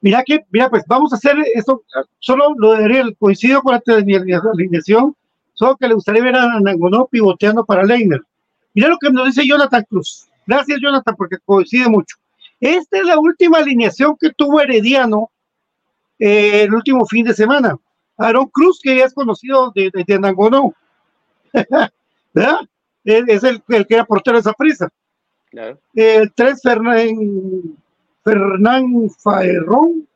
[0.00, 1.82] Mira que, mira, pues vamos a hacer esto,
[2.20, 5.16] solo lo de Ariel, coincido con la alineación,
[5.54, 8.20] solo que le gustaría ver a Nangonó pivoteando para Leiner.
[8.74, 10.28] Mira lo que nos dice Jonathan Cruz.
[10.46, 12.16] Gracias, Jonathan, porque coincide mucho.
[12.60, 15.30] Esta es la última alineación que tuvo Herediano
[16.18, 17.76] eh, el último fin de semana.
[18.16, 20.72] Aaron Cruz, que ya es conocido de, de.
[23.04, 24.90] Es, es el, el, que era portero de esa prisa.
[25.50, 25.78] Claro.
[25.94, 27.76] El 3, Fernán,
[28.22, 30.06] Fernán Faerrón.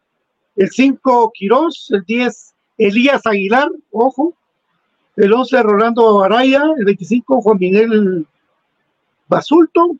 [0.56, 1.90] El 5, Quirós.
[1.92, 3.70] El 10, Elías Aguilar.
[3.90, 4.34] Ojo.
[5.16, 6.64] El 11, Rolando Araya.
[6.78, 8.26] El 25, Juan Miguel
[9.28, 9.96] Basulto.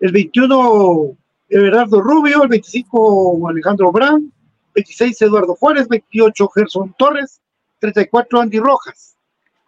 [0.00, 1.16] El 21,
[1.48, 2.42] Everardo Rubio.
[2.42, 4.30] El 25, Alejandro Brand.
[4.74, 5.88] 26, Eduardo Juárez.
[5.88, 7.40] 28, Gerson Torres.
[7.80, 9.16] 34, Andy Rojas.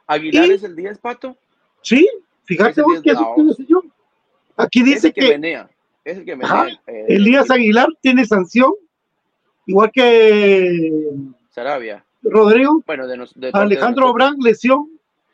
[0.06, 1.36] ¿Aguilar y, es el 10, Pato?
[1.82, 2.08] Sí,
[2.44, 3.82] fíjate vos que decía yo.
[4.62, 5.68] Aquí dice que, que menea.
[6.04, 8.72] Es el que eh, Elías el- Aguilar tiene sanción,
[9.66, 11.10] igual que
[11.50, 12.04] Sarabia.
[12.22, 14.10] Rodrigo, Bueno, de, nos, de parte de Alejandro.
[14.10, 14.88] Obrán, lesión,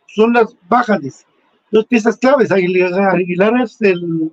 [0.07, 1.25] son las bajas, dice.
[1.71, 4.31] Dos piezas claves, Aguilar, Aguilar es el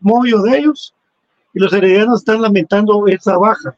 [0.00, 0.94] mollo de ellos,
[1.54, 3.76] y los heredianos están lamentando esa baja.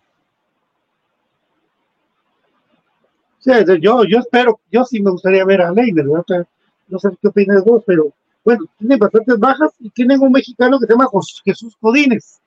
[3.39, 6.47] O sea, yo, yo espero, yo sí me gustaría ver a Leiner, ¿verdad?
[6.89, 8.13] No sé qué opinas vos, pero
[8.45, 11.09] bueno, tienen bastantes bajas y tienen un mexicano que se llama
[11.45, 12.41] Jesús Codines,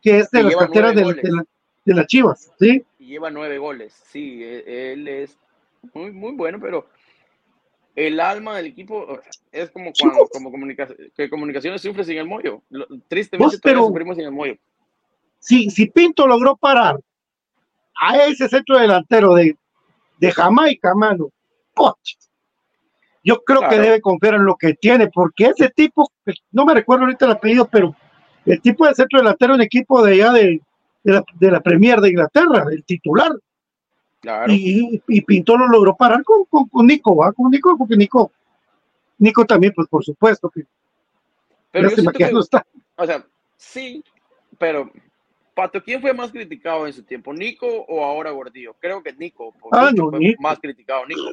[0.00, 1.44] que es de las del- de, la-
[1.84, 2.84] de las Chivas, ¿sí?
[2.98, 3.92] y lleva nueve goles.
[4.06, 5.36] Sí, e- él es
[5.94, 6.86] muy, muy bueno, pero
[7.96, 9.18] el alma del equipo
[9.50, 12.62] es como cuando como comunica- que comunicaciones sufre sin el mollo.
[12.70, 14.56] Lo- Tristemente pero- sufrimos sin el mollo.
[15.40, 16.98] si, si Pinto logró parar
[18.00, 19.56] a ese centro delantero de,
[20.18, 21.30] de Jamaica, mano,
[21.74, 21.96] ¡poch!
[23.24, 26.10] Yo creo que debe confiar en lo que tiene, porque ese tipo,
[26.50, 27.94] no me recuerdo ahorita el apellido, pero
[28.44, 30.60] el tipo de centro delantero, un equipo de allá de,
[31.04, 33.32] de, la, de la Premier de Inglaterra, el titular,
[34.20, 34.52] Claro.
[34.52, 37.32] y, y Pinto lo logró parar con, con, con Nico, ¿va?
[37.32, 38.30] Con Nico, porque Nico,
[39.18, 40.64] Nico también, pues por supuesto, que
[41.72, 42.64] pero yo que que, no está.
[42.96, 43.24] o sea,
[43.56, 44.04] sí,
[44.58, 44.92] pero
[45.54, 47.32] Pato, ¿quién fue más criticado en su tiempo?
[47.32, 48.74] ¿Nico o ahora Gordillo?
[48.80, 49.54] Creo que Nico.
[49.70, 50.42] Ah, no, fue Nico.
[50.42, 51.30] más criticado Nico.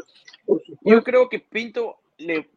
[0.82, 2.50] Yo creo que Pinto le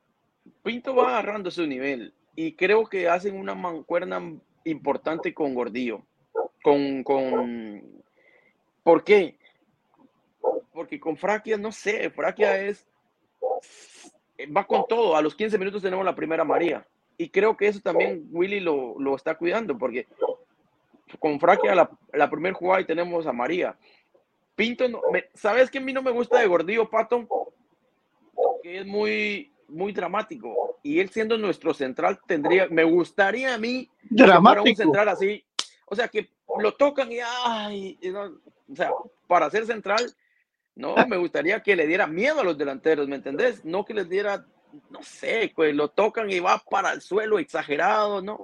[0.63, 4.21] Pinto va agarrando su nivel y creo que hacen una mancuerna
[4.65, 6.03] importante con Gordillo.
[6.63, 7.83] Con, con
[8.83, 9.37] ¿Por qué?
[10.73, 12.87] Porque con Fraquia, no sé, Fraquia es
[14.57, 15.17] va con todo.
[15.17, 16.87] A los 15 minutos tenemos la primera María.
[17.17, 20.07] Y creo que eso también Willy lo, lo está cuidando, porque
[21.19, 23.77] con Fraquia la, la primera jugada y tenemos a María.
[24.55, 27.27] Pinto, no- me- ¿sabes qué a mí no me gusta de Gordillo, Pato?
[28.63, 30.79] Que es muy, muy dramático.
[30.83, 34.77] Y él siendo nuestro central tendría, me gustaría a mí que fuera un Dramático.
[34.77, 35.45] central así.
[35.87, 38.91] O sea, que lo tocan y, ay, y no, o sea,
[39.27, 40.13] para ser central,
[40.75, 43.65] no, me gustaría que le diera miedo a los delanteros, ¿me entendés?
[43.65, 44.45] No que les diera,
[44.91, 48.39] no sé, pues lo tocan y va para el suelo exagerado, ¿no?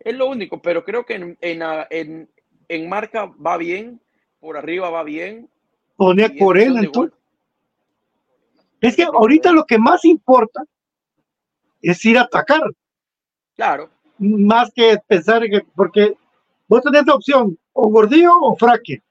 [0.00, 2.28] Es lo único, pero creo que en, en, ah, en,
[2.68, 4.00] en marca va bien,
[4.40, 5.48] por arriba va bien.
[5.96, 7.18] Pone a Corena, entonces.
[8.80, 10.64] Es que ahorita lo que más importa
[11.82, 12.62] es ir a atacar,
[13.56, 16.14] Claro, más que pensar que, porque
[16.66, 19.02] vos tenés la opción, o Gordillo o Fraque.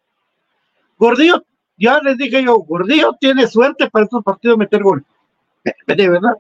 [0.97, 1.43] Gordillo,
[1.77, 5.05] ya les dije yo, Gordillo tiene suerte para estos partidos meter gol.
[5.63, 6.33] De verdad.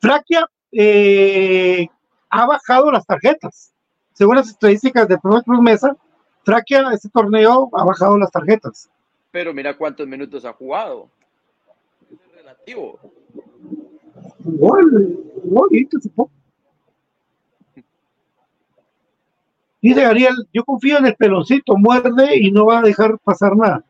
[0.00, 1.88] Fraquia eh,
[2.30, 3.72] ha bajado las tarjetas.
[4.12, 5.96] Según las estadísticas de Pro Cruz Mesa,
[6.44, 8.90] Fraquia, este torneo, ha bajado las tarjetas.
[9.30, 11.08] pero mira cuántos minutos ha jugado.
[12.10, 12.98] Es relativo.
[14.40, 16.30] Gol, gol, y este supo.
[19.80, 23.84] Dice Ariel, yo confío en el peloncito, muerde y no va a dejar pasar nada.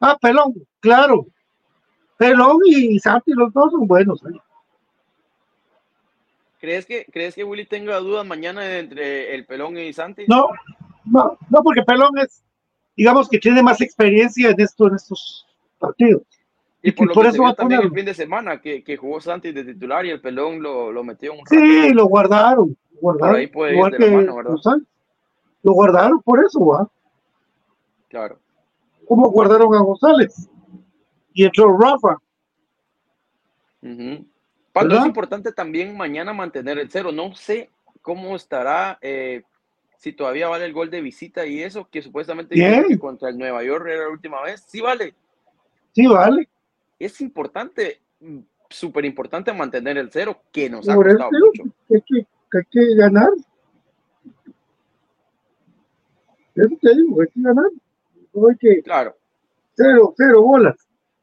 [0.00, 1.26] Ah, pelón, claro.
[2.16, 4.22] Pelón y Santi, los dos son buenos.
[4.24, 4.38] ¿eh?
[6.60, 10.24] ¿Crees que, ¿Crees que Willy tenga dudas mañana entre el pelón y Santi?
[10.28, 10.50] No,
[11.06, 12.44] no, no, porque pelón es,
[12.94, 15.46] digamos que tiene más experiencia en esto, en estos
[15.78, 16.22] partidos.
[16.82, 18.14] Y por y lo por que eso se va vio a también el fin de
[18.14, 21.50] semana, que, que jugó Santi de titular y el pelón lo, lo metió un rato.
[21.50, 23.36] Sí, lo guardaron, guardaron.
[23.36, 24.50] ahí puede ir de la que mano, ¿verdad?
[24.50, 24.86] González.
[25.62, 26.90] Lo guardaron por eso, ¿va?
[28.08, 28.38] Claro.
[29.08, 30.48] ¿Cómo guardaron a González?
[31.32, 32.18] Y entró Rafa.
[33.82, 34.26] Ujú.
[34.74, 35.00] ¿Verdad?
[35.00, 37.12] es importante también mañana mantener el cero.
[37.12, 37.70] No sé
[38.02, 39.42] cómo estará, eh,
[39.96, 43.62] si todavía vale el gol de visita y eso, que supuestamente que contra el Nueva
[43.64, 44.62] York era la última vez.
[44.66, 45.14] Sí, vale.
[45.92, 46.48] Sí, vale.
[46.98, 51.64] Es importante, mm, súper importante mantener el cero, que nos ha Por eso costado mucho.
[51.88, 53.30] que hay que, que hay que ganar.
[56.54, 57.64] Eso te digo, hay que ganar.
[58.32, 59.16] No hay que Claro.
[59.74, 60.76] cero, cero bolas.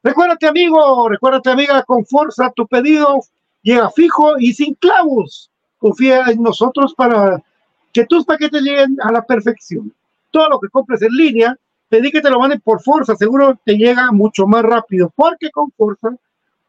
[0.04, 3.20] Recuérdate, amigo, recuérdate, amiga, con fuerza tu pedido
[3.68, 5.52] llega fijo y sin clavos.
[5.78, 7.44] Confía en nosotros para
[7.92, 9.94] que tus paquetes lleguen a la perfección.
[10.32, 11.58] Todo lo que compres en línea,
[11.90, 15.70] pedí que te lo manden por fuerza, seguro te llega mucho más rápido, porque con
[15.72, 16.16] fuerza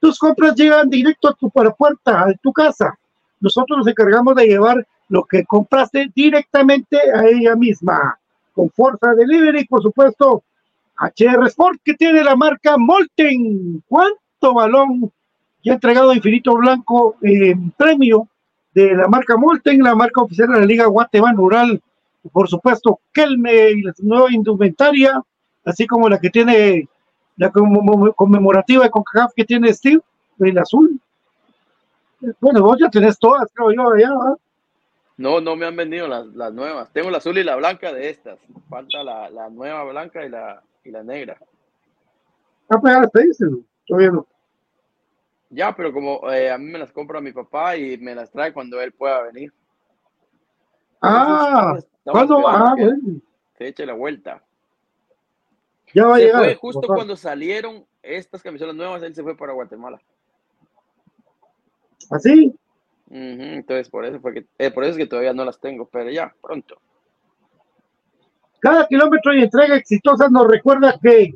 [0.01, 2.99] tus compras llegan directo a tu puerta, a tu casa.
[3.41, 8.19] Nosotros nos encargamos de llevar lo que compraste directamente a ella misma.
[8.53, 10.43] Con Fuerza Delivery, por supuesto,
[10.99, 13.83] HR Sport, que tiene la marca Molten.
[13.89, 15.13] ¿Cuánto balón?
[15.65, 18.29] Ya ha entregado a Infinito Blanco en premio
[18.73, 21.83] de la marca Molten, la marca oficial de la Liga Guatemala Rural.
[22.33, 25.21] Por supuesto, Kelme y la nueva indumentaria,
[25.65, 26.89] así como la que tiene
[27.37, 30.01] la conmemo- conmemorativa de CONCACAF que tiene Steve,
[30.41, 31.01] el azul.
[32.41, 34.39] Bueno, vos ya tenés todas, creo yo, allá, ¿verdad?
[35.17, 36.93] No, no me han vendido las, las nuevas.
[36.93, 38.39] Tengo la azul y la blanca de estas.
[38.69, 41.37] Falta la, la nueva blanca y la, y la negra.
[42.71, 43.47] Ah, pues ya las pediste.
[43.87, 44.27] Todavía no.
[45.51, 48.53] Ya, pero como eh, a mí me las compra mi papá y me las trae
[48.53, 49.53] cuando él pueda venir.
[51.01, 52.39] Ah, Entonces, estamos- ¿cuándo?
[52.39, 54.45] estamos Ah, esperando bueno, que Se eche la vuelta.
[55.95, 56.45] ya va a Se llegar.
[56.45, 56.95] fue justo papá.
[56.97, 60.01] cuando salieron estas camisolas nuevas, él se fue para Guatemala.
[62.11, 62.47] ¿Así?
[63.11, 65.87] Ujú, entonces por eso fue que, eh, por eso es que todavía no las tengo,
[65.89, 66.81] pero ya, pronto.
[68.61, 71.35] Cada kilómetro y entrega exitosa nos recuerda que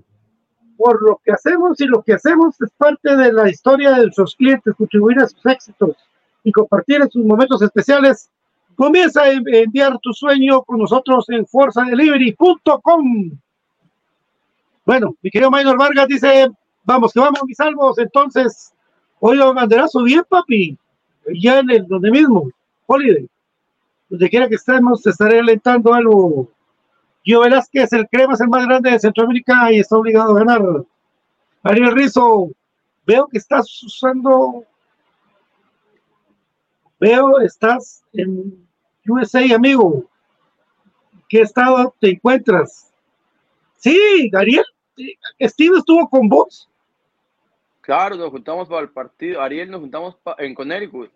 [0.76, 4.34] por lo que hacemos y lo que hacemos es parte de la historia de nuestros
[4.36, 5.96] clientes, contribuir a sus éxitos
[6.44, 8.30] y compartir en sus momentos especiales.
[8.74, 13.30] Comienza a en- enviar tu sueño con nosotros en forzadelivery.com.
[14.84, 16.48] Bueno, mi querido Maynor Vargas dice,
[16.84, 17.98] vamos, que vamos, mis salvos.
[17.98, 18.72] Entonces,
[19.20, 20.76] hoy banderazo bien, papi.
[21.40, 22.50] Ya en el donde mismo,
[22.86, 23.28] Holiday.
[24.08, 26.48] Donde quiera que estemos, te estaré alentando algo.
[27.24, 30.62] Gio Velázquez, el crema es el más grande de Centroamérica y está obligado a ganar.
[31.62, 32.50] Ariel Rizo,
[33.06, 34.64] veo que estás usando.
[36.98, 38.66] Veo, estás en
[39.06, 40.04] USA, amigo.
[41.28, 42.92] ¿Qué estado te encuentras?
[43.78, 44.64] Sí, Ariel,
[45.40, 46.68] Steve estuvo con vos.
[47.80, 49.40] Claro, nos juntamos para el partido.
[49.40, 51.10] Ariel, nos juntamos en Connecticut.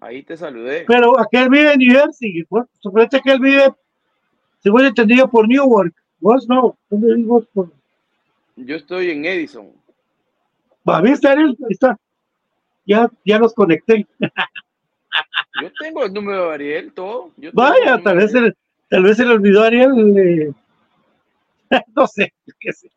[0.00, 0.84] Ahí te saludé.
[0.86, 2.46] Pero aquel vive en New Jersey.
[2.78, 3.74] Suponete que él vive,
[4.64, 5.94] según entendido, por Newark.
[6.18, 6.76] Vos no.
[6.88, 7.44] ¿Dónde vos?
[8.56, 9.70] Yo estoy en Edison.
[10.88, 11.50] Va, ¿viste, Ariel?
[11.60, 11.98] Ahí está.
[12.86, 14.06] Ya, ya los conecté.
[15.62, 17.30] Yo tengo el número de Ariel, todo.
[17.36, 18.52] Yo Vaya, el tal vez, se,
[18.88, 20.18] tal vez se le olvidó a Ariel.
[20.18, 20.52] eh,
[21.94, 22.90] no sé, qué sé.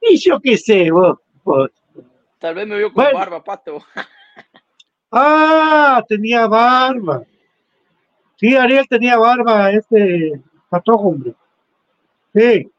[0.00, 1.18] Y yo qué sé, vos.
[1.44, 1.70] vos.
[2.38, 3.18] Tal vez me vio con Bueno.
[3.18, 3.84] barba, pato.
[5.16, 7.22] Ah, tenía barba.
[8.34, 10.42] Sí, Ariel tenía barba, este
[10.74, 11.34] patojo, hombre.
[12.34, 12.70] Sí.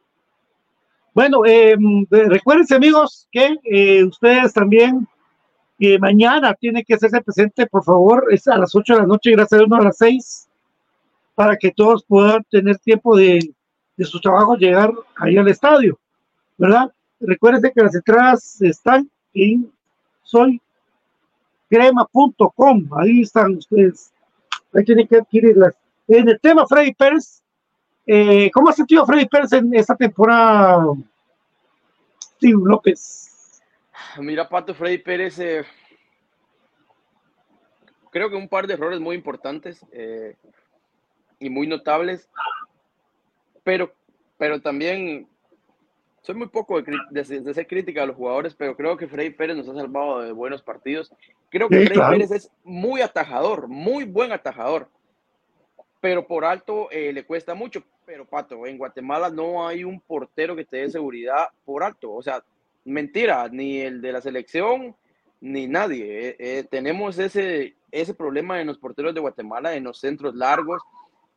[1.14, 1.78] Bueno, eh,
[2.10, 5.08] recuérdense, amigos, que eh, ustedes también
[5.80, 9.32] eh, mañana tienen que hacerse presente, por favor, es a las 8 de la noche,
[9.32, 10.50] gracias a Dios, no a las 6,
[11.36, 13.39] para que todos puedan tener tiempo de,
[13.96, 15.98] de sus trabajos llegar ahí al estadio,
[16.58, 16.91] ¿verdad?
[17.22, 19.72] Recuérdense que las entradas están en
[20.24, 20.62] soy
[21.70, 24.12] crema.com, ahí están ustedes,
[24.74, 25.76] ahí tienen que adquirirlas.
[26.10, 27.41] En el tema Freddy Pérez,
[28.06, 30.86] eh, ¿cómo ha sentido Freddy Pérez en esta temporada?
[32.38, 33.62] Steve López.
[34.18, 35.64] Mira, Pato Freddy Pérez, eh,
[38.12, 40.36] creo que un par de errores muy importantes eh,
[41.39, 42.30] y muy notables,
[43.64, 43.93] pero,
[44.38, 45.28] pero también
[46.22, 49.30] soy muy poco de, de- de ser crítica a los jugadores, pero creo que Freddy
[49.32, 51.12] Pérez nos ha salvado de buenos partidos.
[51.49, 52.14] Creo que Sí, Freddy claro.
[52.14, 54.89] Pérez es muy atajador, muy buen atajador,
[56.01, 57.84] pero por alto eh, le cuesta mucho.
[58.06, 62.14] Pero Pato, en Guatemala no hay un portero que te dé seguridad por alto.
[62.14, 62.43] O sea,
[62.84, 64.95] mentira, ni el de la selección,
[65.41, 66.30] ni nadie.
[66.30, 70.84] Eh, eh, tenemos ese, ese problema en los porteros de Guatemala, en los centros largos,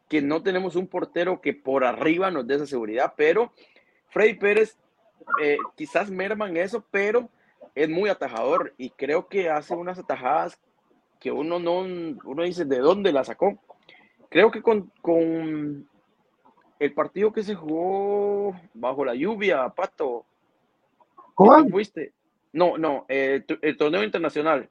[0.08, 3.52] que no tenemos un portero que por arriba nos dé esa seguridad, pero
[4.08, 4.76] Freddy Pérez
[5.42, 7.28] eh, quizás merman eso, pero
[7.74, 10.58] es muy atajador y creo que hace unas atajadas
[11.20, 13.58] que uno no, uno dice de dónde la sacó.
[14.30, 15.88] Creo que con, con
[16.78, 20.24] el partido que se jugó bajo la lluvia, Pato,
[21.16, 21.64] ¿qué ¿Cuál?
[21.64, 22.12] tú fuiste?
[22.52, 24.68] No, no, eh, el torneo internacional,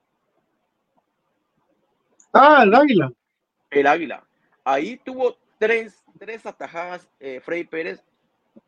[2.33, 3.11] Ah, el águila.
[3.71, 4.23] el Águila.
[4.63, 8.03] Ahí tuvo tres, tres atajadas eh, Freddy Pérez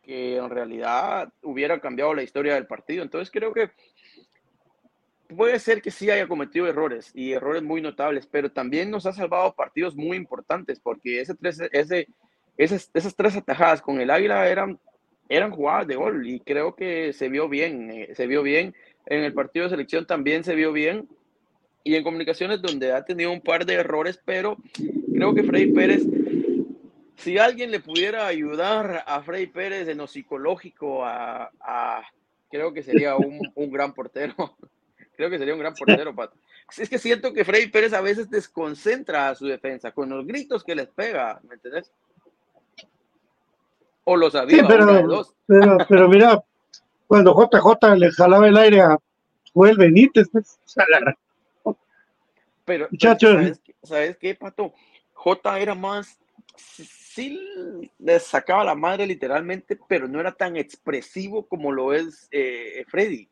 [0.01, 3.03] que en realidad hubiera cambiado la historia del partido.
[3.03, 3.69] Entonces creo que
[5.35, 9.13] puede ser que sí haya cometido errores y errores muy notables, pero también nos ha
[9.13, 12.07] salvado partidos muy importantes porque ese tres, ese,
[12.59, 14.79] esas, esas tres atajadas con el Águila eran,
[15.29, 18.75] eran jugadas de gol y creo que se vio bien, eh, se vio bien.
[19.05, 21.07] En el partido de selección también se vio bien
[21.83, 24.57] y en comunicaciones donde ha tenido un par de errores, pero
[25.13, 26.03] creo que Freddy Pérez,
[27.17, 32.03] si alguien le pudiera ayudar a Freddy Pérez en lo psicológico, a, a-
[32.49, 34.33] creo que sería un, un gran portero.
[35.15, 36.37] Creo que sería un gran portero, Pato.
[36.77, 40.63] Es que siento que Freddy Pérez a veces desconcentra a su defensa con los gritos
[40.63, 41.91] que les pega, ¿me entendés?
[44.11, 45.35] O los Sí, de pero, dos.
[45.45, 46.43] pero, pero mira,
[47.05, 48.97] cuando JJ le jalaba el aire a
[49.53, 51.77] Joel Benítez, pues, Pero,
[52.65, 53.33] pero Muchachos.
[53.33, 54.73] ¿sabes, qué- ¿sabes qué, Pato?
[55.13, 56.19] J era más,
[56.55, 62.27] sí, sí le sacaba la madre literalmente, pero no era tan expresivo como lo es
[62.31, 63.29] eh, Freddy.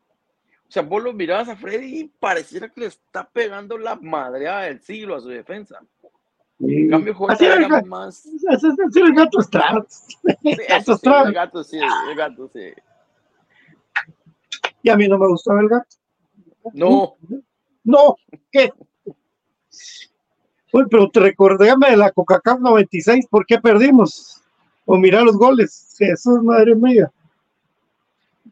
[0.67, 4.63] O sea, vos lo mirabas a Freddy y pareciera que le está pegando la madreada
[4.63, 5.81] del siglo a su defensa.
[6.59, 8.15] En cambio, Así era más.
[8.17, 9.73] Sí, Ese es el gato Estrada.
[9.73, 10.17] Gato sí,
[10.91, 11.27] Estrada.
[11.27, 12.73] el gato sí, el gato sí.
[14.81, 15.95] Y a mí no me gustaba el gato.
[16.73, 17.15] No,
[17.83, 18.15] No,
[18.51, 18.71] ¿qué?
[20.73, 24.41] Uy, pero te recordéame de la Coca-Cola 96, ¿por qué perdimos?
[24.85, 25.95] O mira los goles.
[25.97, 27.11] Jesús, madre mía.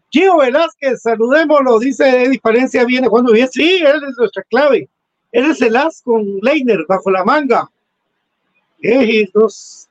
[0.10, 3.50] Gio Velázquez, saludémoslo, dice Eddie Palencia, viene jugando bien.
[3.52, 4.88] Sí, él es nuestra clave.
[5.32, 7.70] Él es el as con Leiner bajo la manga.
[8.82, 9.90] Ejitos.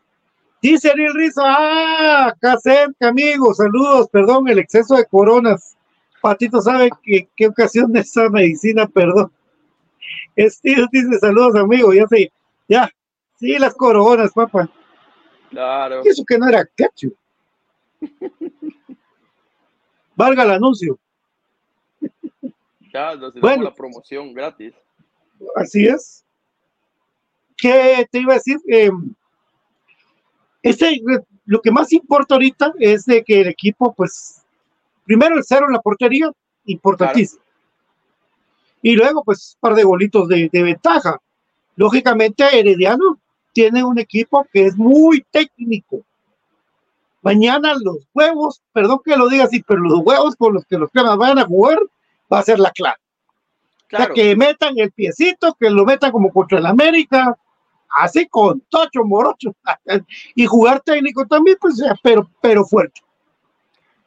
[0.62, 5.76] Dice Ariel Rizzo, ah, acá cerca, amigos, saludos, perdón, el exceso de coronas.
[6.22, 9.30] Patito sabe que qué ocasión de esa medicina, perdón.
[10.38, 12.32] Steve dice saludos, amigo, ya sé,
[12.66, 12.90] ya,
[13.38, 14.70] sí, las coronas, papá.
[15.50, 16.00] claro.
[16.04, 17.14] Y eso que no era ketchup.
[20.16, 20.98] Valga el anuncio,
[22.92, 23.64] Ya nos Bueno.
[23.64, 24.72] la promoción gratis.
[25.56, 26.23] así es.
[27.56, 28.58] ¿Qué te iba a decir?
[28.68, 28.90] Eh,
[30.62, 31.00] este,
[31.44, 34.42] lo que más importa ahorita es de que el equipo, pues,
[35.04, 36.30] primero el cero en la portería,
[36.66, 37.42] importantísimo.
[38.82, 41.20] Y luego, pues, un par de golitos de, de ventaja.
[41.76, 43.18] Lógicamente, Herediano
[43.52, 46.02] tiene un equipo que es muy técnico.
[47.22, 50.90] Mañana los huevos, perdón que lo diga así, pero los huevos con los que los
[50.90, 51.78] cremas vayan a jugar
[52.30, 52.96] va a ser la clave.
[52.96, 57.38] O sea, Claro, que metan el piecito, que lo metan como contra el América,
[57.96, 59.54] así con tocho, morocho,
[60.34, 63.00] y jugar técnico también, pues, pero, pero fuerte.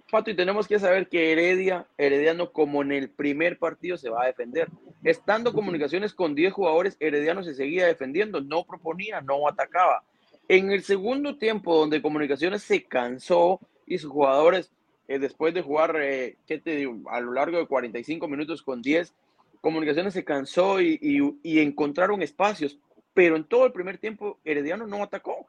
[0.10, 4.24] Pato, y tenemos que saber que Heredia, Herediano, como en el primer partido, se va
[4.24, 4.70] a defender.
[5.04, 10.04] Estando comunicaciones con 10 jugadores, Herediano se seguía defendiendo, no proponía, no atacaba.
[10.48, 14.72] En el segundo tiempo, donde comunicaciones se cansó y sus jugadores,
[15.10, 16.96] eh, después de jugar, eh, ¿qué te digo?
[17.10, 19.14] A lo largo de 45 minutos con 10,
[19.60, 22.80] comunicaciones se cansó y, y- y encontraron espacios,
[23.18, 25.48] pero en todo el primer tiempo, Herediano no atacó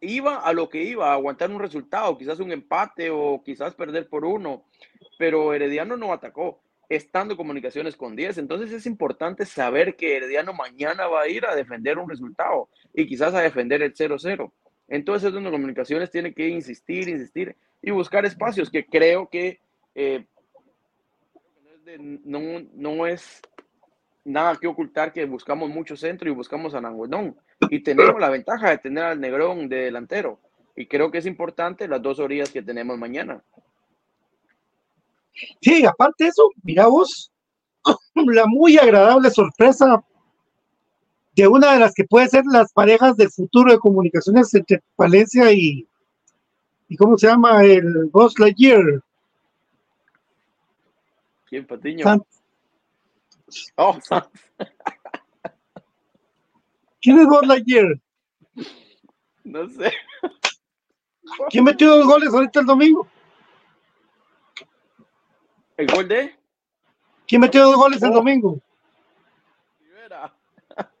[0.00, 4.08] iba a lo que iba, a aguantar un resultado, quizás un empate o quizás perder
[4.08, 4.64] por uno,
[5.18, 8.38] pero Herediano no atacó, estando comunicaciones con 10.
[8.38, 13.06] Entonces es importante saber que Herediano mañana va a ir a defender un resultado y
[13.06, 14.50] quizás a defender el 0-0.
[14.88, 19.60] Entonces es donde comunicaciones tiene que insistir, insistir y buscar espacios que creo que
[19.94, 20.24] eh,
[21.98, 22.40] no,
[22.72, 23.42] no es
[24.24, 27.36] nada que ocultar que buscamos mucho centro y buscamos a Nanguenón
[27.70, 30.38] y tenemos la ventaja de tener al Negrón de delantero.
[30.76, 33.42] Y creo que es importante las dos orillas que tenemos mañana.
[35.60, 37.32] Sí, aparte de eso, mira vos,
[38.14, 40.04] la muy agradable sorpresa
[41.34, 45.52] de una de las que puede ser las parejas del futuro de comunicaciones entre Valencia
[45.52, 45.86] y,
[46.88, 47.64] y ¿cómo se llama?
[47.64, 49.02] El Buzz Lightyear.
[51.48, 52.04] ¿Quién, Patiño?
[53.76, 53.98] Oh,
[57.02, 57.98] ¿Quién es Lightyear?
[59.44, 59.92] no sé.
[61.48, 63.06] ¿Quién metió dos goles ahorita el domingo?
[65.76, 66.34] ¿El gol de
[67.26, 68.14] ¿Quién metió dos goles el Oh.
[68.14, 68.60] domingo?
[69.80, 70.34] Rivera?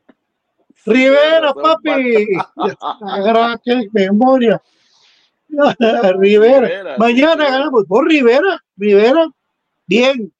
[0.86, 2.28] Rivera, papi.
[3.02, 4.62] Agarra, qué memoria.
[5.48, 6.12] Rivera.
[6.12, 7.86] Rivera, Mañana ganamos.
[7.88, 8.62] Vos, Rivera.
[8.76, 9.28] Rivera.
[9.86, 10.32] Bien.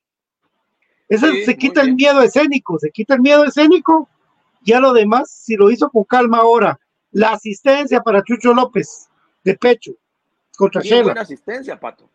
[1.10, 2.78] Ese Sí, se quita el miedo escénico.
[2.78, 4.08] Se quita el miedo escénico.
[4.62, 6.78] Ya lo demás, si lo hizo con calma ahora.
[7.10, 9.08] La asistencia para Chucho López.
[9.44, 9.92] De pecho.
[10.56, 12.08] Contra Qué buena asistencia, Pato.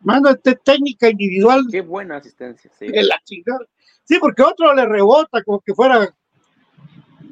[0.00, 2.88] Mano, esta técnica individual Qué buena asistencia, sí.
[2.88, 3.60] la chingada.
[4.04, 6.08] Sí, porque otro le rebota como que fuera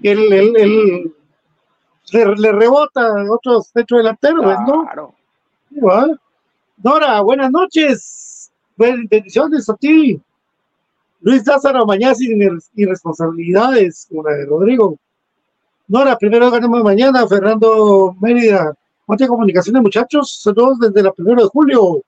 [0.02, 1.12] el, el, el-
[2.12, 4.82] le, le rebota a otro centro delantero, pues, ¿no?
[4.84, 5.14] Claro.
[5.70, 6.20] Igual.
[6.76, 8.52] Nora, buenas noches.
[8.76, 10.20] Ben- Bendiciones a ti.
[11.26, 14.96] Luis Lázaro, mañana sin irres- irresponsabilidades, como la de Rodrigo.
[15.88, 17.26] Nora, primero ganemos mañana.
[17.26, 18.72] Fernando Mérida,
[19.04, 20.40] ¿cuántas comunicaciones, muchachos?
[20.40, 22.00] Saludos desde la primera de julio.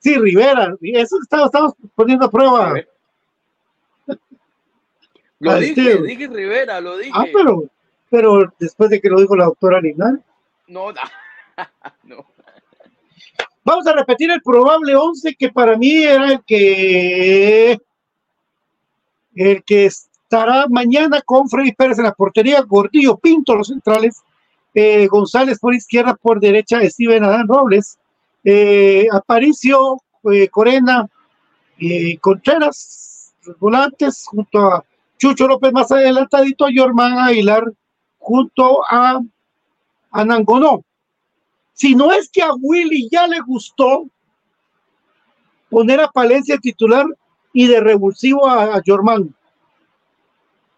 [0.00, 2.74] Sí, Rivera, eso estaba- estamos poniendo a prueba.
[5.38, 7.12] Lo dije, este- dije Rivera, lo dije.
[7.14, 7.64] Ah, pero,
[8.10, 10.20] pero después de que lo dijo la doctora Linares.
[10.66, 11.00] No, no.
[12.02, 12.26] no.
[13.64, 17.78] Vamos a repetir el probable 11 que para mí era el que
[19.36, 24.22] el que estará mañana con Freddy Pérez en la portería, Gordillo Pinto los centrales,
[24.74, 27.98] eh, González por izquierda, por derecha Steven Adán Robles,
[28.42, 30.00] eh, Aparicio,
[30.32, 31.08] eh, Corena,
[31.78, 34.84] eh, Contreras, volantes, junto a
[35.18, 37.64] Chucho López más adelantadito, y Ormán Aguilar
[38.18, 39.20] junto a
[40.10, 40.82] Anangonó.
[41.72, 44.06] Si no es que a Willy ya le gustó
[45.68, 47.04] poner a Palencia titular
[47.58, 49.34] y de revulsivo a, a Jormán.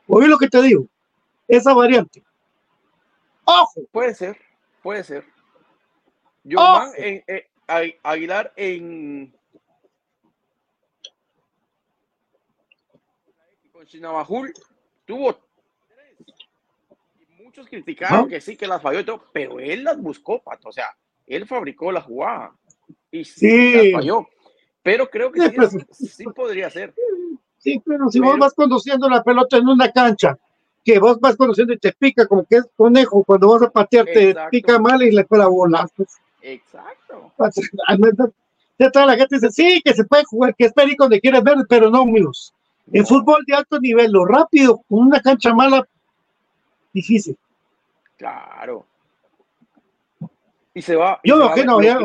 [0.07, 0.87] ¿Oí lo que te digo?
[1.49, 2.23] Esa variante.
[3.45, 4.39] Ojo, Puede ser,
[4.81, 5.25] puede ser.
[6.49, 9.35] Jormán en, en- Agu- Aguilar en
[13.73, 14.53] con Chinabajul
[15.05, 15.37] tuvo
[17.39, 20.69] muchos criticaron que sí que las falló y todo, pero él las buscó, pato.
[20.69, 22.55] O sea, él fabricó la jugada
[23.11, 23.73] y sí, Sí.
[23.93, 24.29] las falló.
[24.83, 25.41] Pero creo que
[25.93, 26.95] Sí, sí, podría ser.
[27.59, 30.37] sí, pero si vos vas conduciendo la pelota en una cancha,
[30.85, 34.07] que vos vas conduciendo y te pica como que es conejo, cuando vas a patear
[34.07, 34.51] te Exacto.
[34.51, 35.91] pica mal y le la bolas.
[35.97, 36.17] pues.
[36.43, 37.33] Exacto.
[38.81, 41.43] Ya toda la gente dice, sí, que se puede jugar, que es perico donde quieres
[41.43, 42.55] ver, pero no, amigos.
[42.93, 45.83] En fútbol de alto nivel, lo rápido, con una cancha mala,
[46.93, 47.37] difícil.
[48.17, 48.87] Claro.
[50.75, 51.19] Y se va.
[51.25, 51.99] y Yo se va que no, ya,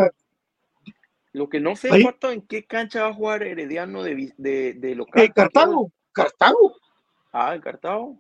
[1.34, 2.04] Lo que no sé, Ahí.
[2.04, 5.24] Pato, en qué cancha va a jugar Herediano de, de, de local.
[5.24, 6.76] eh, Cartago, Cartago,
[7.32, 8.20] Ah, en Cartago.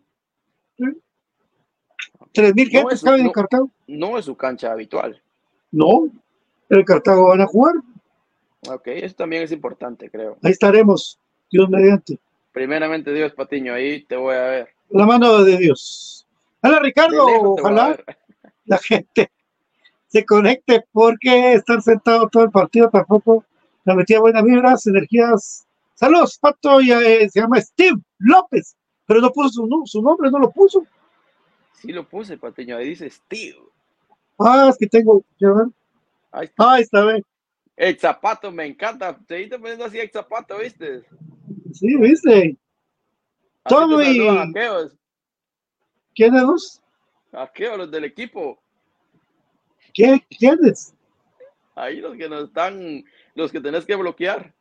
[2.34, 3.32] tres mil No, gente eso caben en no.
[3.32, 3.72] Cartago.
[3.88, 5.22] No es su cancha habitual.
[5.72, 6.06] No,
[6.70, 7.76] en el Cartago van a jugar,
[8.70, 10.38] Ok, eso también es importante, creo.
[10.42, 11.20] ahí estaremos,
[11.52, 12.18] Dios mediante.
[12.54, 14.70] Primeramente, Dios Patiño, ahí te voy a ver.
[14.90, 16.26] La mano de Dios.
[16.62, 17.98] Hola Ricardo, ojalá
[18.66, 19.32] la gente
[20.14, 23.44] se conecte porque estar sentado todo el partido tampoco
[23.84, 25.66] la metía buenas vibras, energías.
[25.96, 28.76] Saludos, Pato, ya, eh, se llama Steve López,
[29.08, 30.86] pero no puso su, nu- su nombre, no lo puso.
[31.74, 32.78] Sí lo puse, Patiño.
[32.78, 33.58] Ahí dice Steve.
[34.38, 35.74] Ah, es que tengo, ya ven.
[36.32, 36.64] Ahí está.
[36.74, 37.26] Ah, está bien.
[37.76, 39.20] El zapato, me encanta.
[39.28, 41.02] Seguiste poniendo así el zapato, ¿viste?
[41.74, 42.56] Sí, viste.
[43.64, 44.94] Así te Todo y- saludan aquellos,
[46.14, 46.82] ¿Quién es vos?
[47.32, 48.63] aquellos, los del equipo.
[49.94, 50.94] ¿Qué, ¿Quién es?
[51.76, 53.04] Ahí los que nos están,
[53.36, 54.54] los que tenés que bloquear.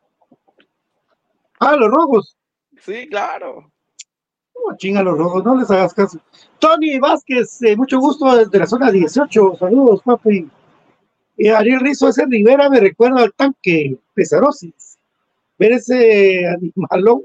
[1.59, 2.37] Ah, los rojos.
[2.79, 3.71] Sí, claro.
[4.55, 6.19] No, chinga los rojos, no les hagas caso.
[6.59, 9.57] Tony Vázquez, eh, mucho gusto desde la zona 18.
[9.57, 10.49] Saludos, papi.
[11.37, 14.97] Y Ariel Rizo, ese Rivera me recuerda al tanque Pesarosis.
[15.57, 17.23] Ver ese animalón.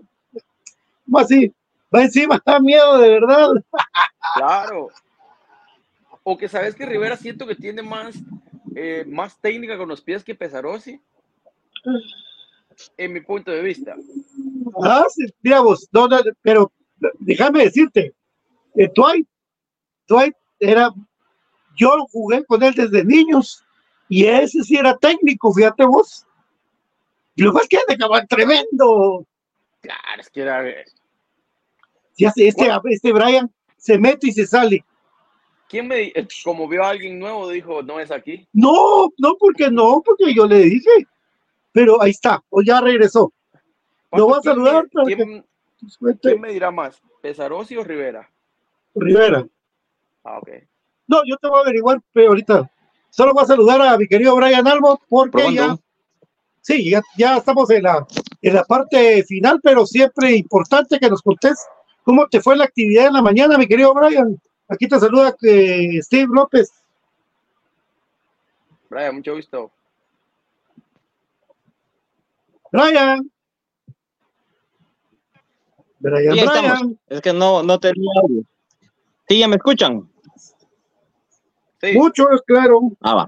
[1.04, 1.52] ¿Cómo así?
[1.94, 3.50] Va encima, da miedo de verdad.
[4.36, 4.88] Claro.
[6.23, 8.16] O que sabes que Rivera siento que tiene más,
[8.75, 11.01] eh, más técnica con los pies que Pesarosi.
[12.97, 13.97] En mi punto de vista.
[14.83, 16.71] Ah, sí, mira vos, no, no, pero
[17.19, 18.14] déjame decirte,
[18.77, 19.27] eh, Dwight,
[20.07, 20.93] Dwight era,
[21.77, 23.64] yo jugué con él desde niños
[24.09, 26.27] y ese sí era técnico, fíjate vos.
[27.35, 29.27] Y lo más que es de tremendo.
[29.81, 30.64] Claro, es que era.
[32.16, 34.85] Ya sé, este, este Brian se mete y se sale.
[35.69, 36.12] ¿Quién me,
[36.45, 38.49] como vio a alguien nuevo, dijo, no es aquí?
[38.53, 40.91] No, no, porque no, porque yo le dije.
[41.73, 43.33] Pero ahí está, o ya regresó.
[44.12, 45.45] Lo voy a ¿Quién me- saludar que
[46.21, 47.01] ¿Quién, me dirá más?
[47.21, 48.29] ¿Pesarosi o Rivera?
[48.95, 49.47] Rivera.
[50.25, 50.49] Ah, ok.
[51.07, 52.71] No, yo te voy a averiguar, pero ahorita.
[53.11, 55.53] Solo voy a saludar a mi querido Brian Albo, porque Pronto.
[55.55, 55.77] ya,
[56.61, 58.07] sí, ya, ya estamos en la,
[58.43, 61.59] en la parte final, pero siempre importante que nos contés
[62.03, 64.39] cómo te fue la actividad en la mañana, mi querido Brian.
[64.69, 66.71] Aquí te saluda eh, Steve López.
[68.91, 69.71] Brian, mucho gusto.
[72.73, 73.31] Brian.
[76.01, 76.64] Brian, Sí, ahí Brian.
[76.64, 76.97] estamos.
[77.09, 78.43] Es que no, no tenía audio.
[79.29, 80.09] Sí, ya me escuchan.
[81.81, 82.81] Sí, Mucho, es claro.
[83.01, 83.27] Ah, va.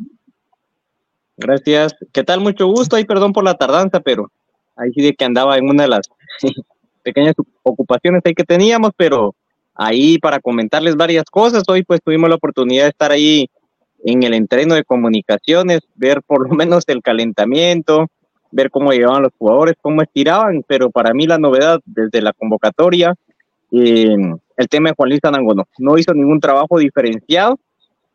[1.36, 1.94] Gracias.
[2.12, 2.40] ¿Qué tal?
[2.40, 2.96] Mucho gusto.
[2.96, 4.30] Ay, perdón por la tardanza, pero
[4.76, 6.08] ahí sí de que andaba en una de las
[7.02, 9.34] pequeñas ocupaciones ahí que teníamos, pero
[9.80, 11.62] ahí para comentarles varias cosas.
[11.66, 13.48] Hoy pues tuvimos la oportunidad de estar ahí
[14.04, 18.06] en el entreno de comunicaciones, ver por lo menos el calentamiento,
[18.50, 23.14] ver cómo llegaban los jugadores, cómo estiraban, pero para mí la novedad desde la convocatoria,
[23.72, 24.16] eh,
[24.56, 27.58] el tema de Juan Luis Anangono, no hizo ningún trabajo diferenciado,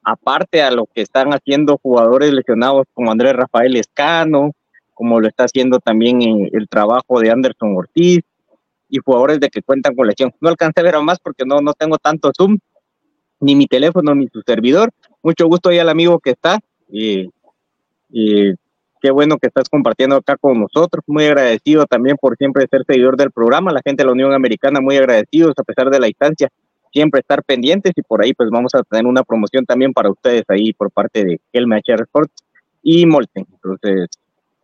[0.04, 4.52] aparte a lo que están haciendo jugadores lesionados como Andrés Rafael Escano,
[4.94, 8.24] como lo está haciendo también eh, el trabajo de Anderson Ortiz
[8.90, 10.32] y jugadores de que cuentan con lesión.
[10.40, 12.60] No alcancé a ver a más porque no, no tengo tanto Zoom,
[13.40, 14.92] ni mi teléfono, ni su servidor.
[15.24, 16.60] Mucho gusto ahí al amigo que está.
[16.90, 17.30] Y,
[19.02, 21.04] qué bueno que estás compartiendo acá con nosotros.
[21.08, 23.72] Muy agradecido también por siempre ser seguidor del programa.
[23.72, 26.50] La gente de la Unión Americana, muy agradecidos a pesar de la distancia
[26.96, 30.44] siempre estar pendientes y por ahí pues vamos a tener una promoción también para ustedes
[30.48, 32.46] ahí por parte de LMHR Sports
[32.82, 33.46] y Molten.
[33.52, 34.08] Entonces,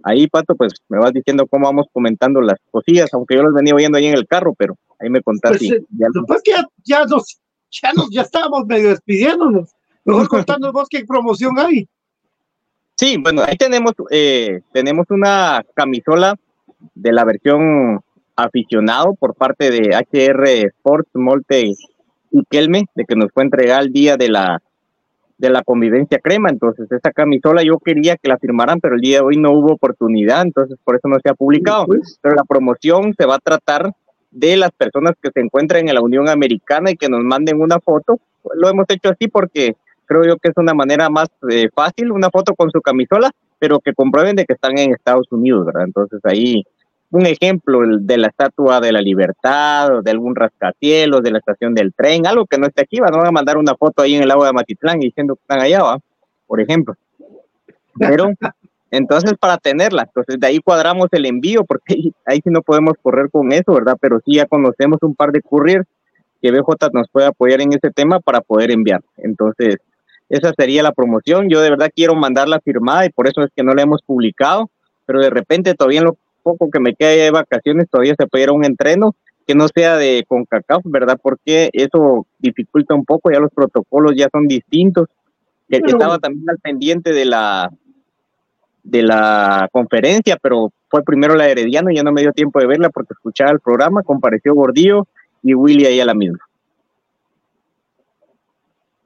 [0.03, 3.75] ahí Pato, pues me vas diciendo cómo vamos comentando las cosillas, aunque yo los venía
[3.75, 5.57] oyendo ahí en el carro, pero ahí me contás.
[5.57, 7.39] Pues, eh, Lo que ya, ya nos,
[7.69, 9.71] ya nos, ya estábamos medio despidiéndonos.
[10.03, 11.87] Mejor contando vos qué promoción hay.
[12.95, 16.35] Sí, bueno, ahí tenemos, eh, tenemos una camisola
[16.95, 17.99] de la versión
[18.35, 21.73] aficionado por parte de HR Sports Molte
[22.31, 24.61] y Kelme de que nos fue entregada el día de la
[25.41, 29.17] de la convivencia crema, entonces esa camisola yo quería que la firmaran, pero el día
[29.17, 31.87] de hoy no hubo oportunidad, entonces por eso no se ha publicado,
[32.21, 33.91] pero la promoción se va a tratar
[34.29, 37.79] de las personas que se encuentran en la Unión Americana y que nos manden una
[37.79, 38.19] foto,
[38.53, 39.75] lo hemos hecho así porque
[40.05, 43.79] creo yo que es una manera más eh, fácil, una foto con su camisola, pero
[43.79, 45.85] que comprueben de que están en Estados Unidos, ¿verdad?
[45.85, 46.63] Entonces ahí
[47.11, 51.73] un ejemplo de la Estatua de la Libertad o de algún rascacielos, de la estación
[51.73, 54.31] del tren, algo que no esté aquí, van a mandar una foto ahí en el
[54.31, 55.99] agua de Matitlán diciendo que están allá, ¿va?
[56.47, 56.95] por ejemplo.
[57.97, 58.31] Pero
[58.91, 63.29] entonces para tenerla, entonces de ahí cuadramos el envío, porque ahí sí no podemos correr
[63.29, 63.97] con eso, ¿verdad?
[63.99, 65.85] Pero sí ya conocemos un par de couriers
[66.41, 69.01] que BJ nos puede apoyar en ese tema para poder enviar.
[69.17, 69.77] Entonces,
[70.27, 71.49] esa sería la promoción.
[71.49, 74.69] Yo de verdad quiero mandarla firmada y por eso es que no la hemos publicado,
[75.05, 78.49] pero de repente todavía lo poco que me queda de vacaciones todavía se puede ir
[78.49, 79.15] a un entreno
[79.47, 81.19] que no sea de CONCACAF, ¿verdad?
[81.21, 85.07] Porque eso dificulta un poco, ya los protocolos ya son distintos.
[85.69, 87.71] El que estaba también al pendiente de la
[88.83, 92.67] de la conferencia, pero fue primero la Herediano y ya no me dio tiempo de
[92.67, 95.07] verla porque escuchaba el programa, compareció Gordillo
[95.43, 96.39] y Willy ahí a la misma.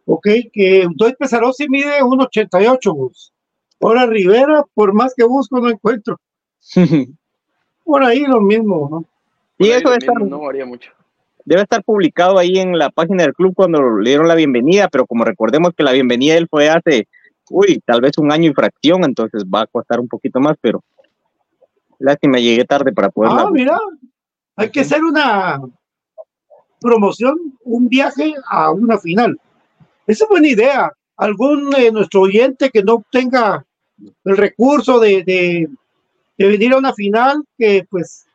[0.05, 3.33] Ok, que Doy Pesarosi mide 1.88, Gus.
[3.81, 6.19] Ahora Rivera, por más que busco, no encuentro.
[7.85, 9.05] Por ahí lo mismo, ¿no?
[9.57, 10.91] Y eso debe estar, no varía mucho.
[11.45, 15.05] debe estar publicado ahí en la página del club cuando le dieron la bienvenida, pero
[15.05, 17.07] como recordemos que la bienvenida de él fue hace,
[17.49, 20.83] uy, tal vez un año y fracción, entonces va a costar un poquito más, pero
[21.99, 23.31] lástima, llegué tarde para poder.
[23.33, 23.79] Ah, mira,
[24.55, 25.61] hay que hacer una
[26.81, 29.39] promoción, un viaje a una final.
[30.07, 30.91] Esa es buena idea.
[31.17, 33.65] Algún de nuestro oyente que no tenga
[34.25, 35.69] el recurso de, de,
[36.37, 38.25] de venir a una final, que pues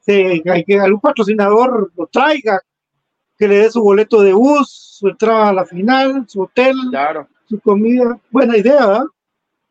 [0.00, 2.60] se, hay que algún patrocinador lo traiga,
[3.38, 7.28] que le dé su boleto de bus, su entrada a la final, su hotel, Claro,
[7.48, 8.18] su comida.
[8.30, 9.04] Buena idea, ¿verdad?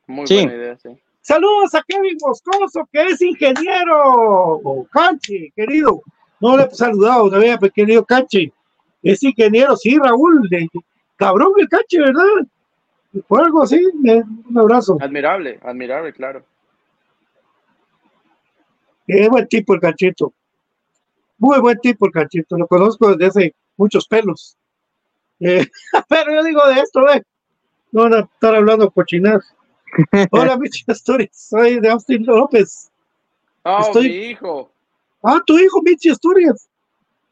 [0.07, 0.35] muy Sí.
[0.35, 0.89] buena idea, sí.
[1.21, 4.61] Saludos a Kevin Moscoso, que es ingeniero.
[4.91, 6.01] Canchi, querido.
[6.39, 8.51] No le he saludado todavía, pues, querido Canchi.
[9.01, 10.47] Es ingeniero, sí, Raúl.
[10.49, 10.67] de-
[11.15, 12.23] cabrón el Canchi, ¿verdad?
[13.27, 14.97] Por algo así, un abrazo.
[15.01, 16.43] Admirable, admirable, claro.
[19.07, 20.33] Qué buen tipo el Canchito.
[21.37, 22.57] Muy buen tipo el Canchito.
[22.57, 24.57] Lo conozco desde hace muchos pelos.
[25.39, 25.65] Eh,
[26.09, 27.21] pero yo digo de esto, ¿eh?
[27.91, 29.53] No van a estar hablando cochinadas.
[30.31, 31.29] Hola, Michi Asturias.
[31.49, 32.91] Soy de Austin López.
[33.63, 34.71] Oh, Estoy- mi hijo.
[35.23, 36.67] Ah, tu hijo, Michi Asturias.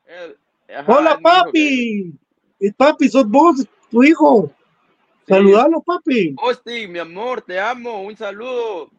[0.08, 0.38] El-
[0.76, 2.14] ajá, Hola, el hijo que- papi.
[2.60, 4.50] Y papi, sos vos, tu hijo.
[5.26, 5.34] Sí.
[5.34, 6.36] Saludalo, papi.
[6.42, 8.90] Osti, mi amor, te amo, un saludo.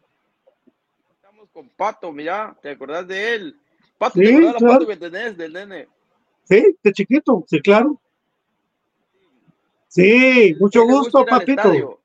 [1.55, 3.55] Con Pato, mira, ¿te acordás de él?
[3.97, 4.73] Pato, ¿te Sí, acordás la claro.
[4.73, 5.87] foto que tenés del nene?
[6.43, 7.97] Sí, de chiquito, sí, claro.
[9.87, 12.01] Sí, mucho gusto, papito.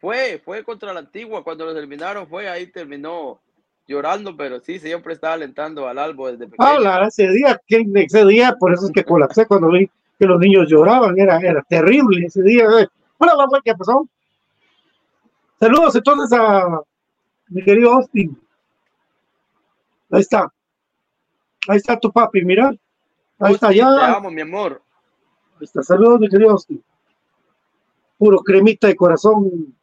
[0.00, 3.40] Fue, fue contra la antigua, cuando los eliminaron, fue ahí, terminó
[3.86, 6.68] llorando, pero sí, siempre estaba alentando al Albo desde pequeño.
[6.68, 9.88] Ah, la- ese día, ese día, por eso es que colapsé cuando vi
[10.18, 12.66] que los niños lloraban, era, era terrible ese día.
[13.18, 14.08] Hola, mamá, ¿qué pasó?
[15.60, 16.80] Saludos entonces a
[17.46, 18.36] mi querido Austin.
[20.10, 20.52] Ahí está.
[21.68, 22.72] Ahí está tu papi, mira.
[23.38, 23.94] Ahí está, ya.
[23.94, 24.82] Te amo, mi amor.
[25.58, 25.82] Ahí está.
[25.82, 26.82] Saludos, mi querido Austin.
[28.16, 29.74] Puro cremita de corazón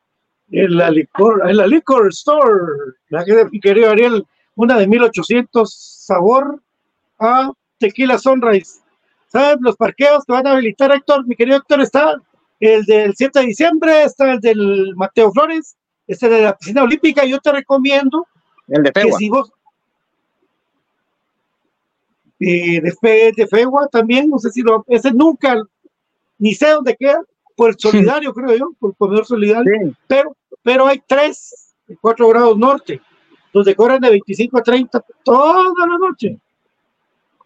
[0.51, 2.93] en la licor, en la liquor store.
[3.09, 6.61] La que de mi querido Ariel, una de 1800 sabor
[7.19, 8.81] a tequila sunrise.
[9.27, 9.57] ¿Sabes?
[9.61, 12.15] Los parqueos que van a habilitar, Héctor, mi querido Héctor, está
[12.59, 15.75] el del 7 de diciembre, está el del Mateo Flores,
[16.07, 17.25] este de la piscina olímpica.
[17.25, 18.27] Yo te recomiendo
[18.67, 19.17] El de que Pegua.
[19.17, 19.51] si vos
[22.39, 25.61] eh, de, Fe- de Fegua también, no sé si lo, ese nunca,
[26.37, 27.21] ni sé dónde queda,
[27.55, 29.93] por el solidario, creo yo, por el comedor solidario, Sí.
[30.07, 33.01] pero, pero hay tres, de 4 grados norte,
[33.53, 36.37] donde cobran de 25 a 30 toda la noche.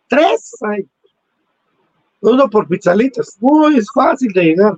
[0.07, 0.87] Tres hay.
[2.21, 3.37] Uno por pizzalitas.
[3.39, 4.73] Muy fácil de llegar.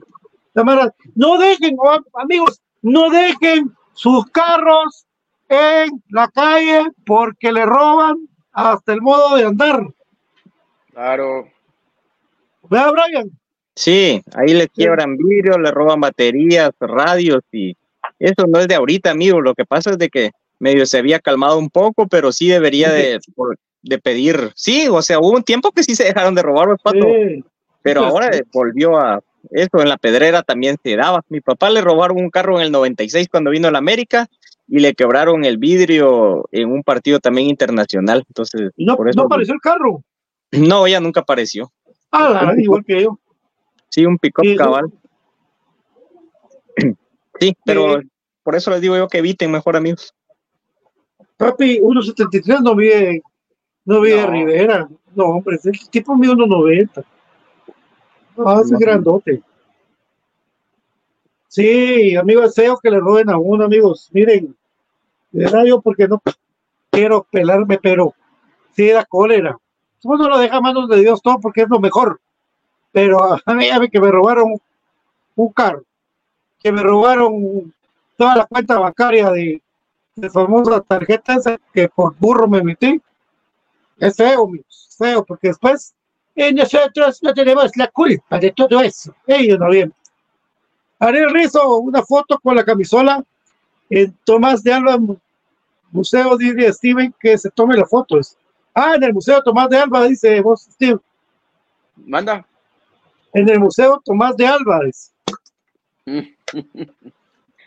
[0.53, 1.78] Cámara, no dejen,
[2.16, 5.05] amigos, no dejen sus carros
[5.47, 8.18] en la calle porque le roban
[8.51, 9.88] hasta el modo de andar.
[10.93, 11.47] Claro.
[12.69, 13.31] ¿Verdad, Brian?
[13.75, 17.75] Sí, ahí les quiebran vidrio, le roban baterías, radios y
[18.19, 19.41] eso no es de ahorita, amigo.
[19.41, 22.91] Lo que pasa es de que medio se había calmado un poco, pero sí debería
[22.91, 23.19] de,
[23.81, 24.51] de pedir.
[24.55, 27.43] Sí, o sea, hubo un tiempo que sí se dejaron de robar los patos, Sí.
[27.81, 29.21] pero pues, ahora volvió a
[29.51, 29.81] eso.
[29.81, 31.21] En la pedrera también se daba.
[31.29, 34.27] Mi papá le robaron un carro en el 96 cuando vino a la América
[34.67, 38.23] y le quebraron el vidrio en un partido también internacional.
[38.27, 40.03] Entonces, no, por eso no apareció el carro.
[40.52, 41.72] No, ella nunca apareció.
[42.12, 43.18] Ah, la- igual que yo.
[43.89, 44.91] Sí, un pick-up Sí, cabal.
[47.39, 47.99] Sí, pero
[48.43, 50.14] por eso les digo yo que eviten mejor amigos.
[51.38, 53.24] Papi, 1.73 no vive,
[53.86, 54.30] no vive No.
[54.32, 54.89] Rivera.
[55.16, 57.04] No, hombre, el tipo mide 1.90.
[58.45, 58.78] Ah, es No.
[58.78, 59.41] grandote.
[61.47, 64.10] Sí, amigo, es feo que le roben a uno, amigos.
[64.14, 64.56] Miren,
[65.32, 66.22] de verdad yo porque no
[66.91, 68.14] quiero pelarme, pero
[68.76, 69.58] sí da cólera.
[70.04, 72.20] Uno lo deja a manos de Dios todo porque es lo mejor.
[72.91, 74.54] Pero a mí, a mí que me robaron
[75.36, 75.84] un carro,
[76.60, 77.74] que me robaron
[78.18, 79.62] toda la cuenta bancaria de,
[80.16, 83.02] de famosa tarjeta esa que por burro me metí.
[83.97, 85.93] Es feo, amigos, feo, porque después
[86.36, 89.14] eh, nosotros no tenemos la culpa de todo eso.
[89.28, 89.93] Ellos no bien.
[90.99, 93.24] Ariel Rizo, una foto con la camisola
[93.89, 95.18] en Tomás de Alba Mu-
[95.91, 98.20] Museo, dice Steven, que se tome la foto.
[98.74, 100.99] Ah, en el Museo Tomás de Alba, dice vos, Steve.
[101.95, 102.45] Manda.
[103.34, 104.47] En el Museo Tomás de
[104.86, 105.11] dice.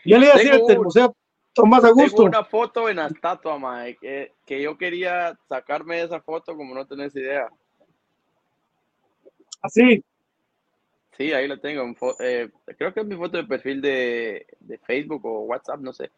[0.07, 1.15] Ya le iba a decir, en el Museo
[1.53, 2.17] Tomás Augusto.
[2.17, 6.75] Tengo una foto en la estatua, mae, que, que yo quería sacarme esa foto como
[6.75, 7.49] no tenés idea.
[9.63, 10.03] Así.
[11.17, 11.91] Sí, ahí la tengo.
[12.19, 16.11] eh, creo que es mi foto de perfil de, de Facebook o WhatsApp, no sé.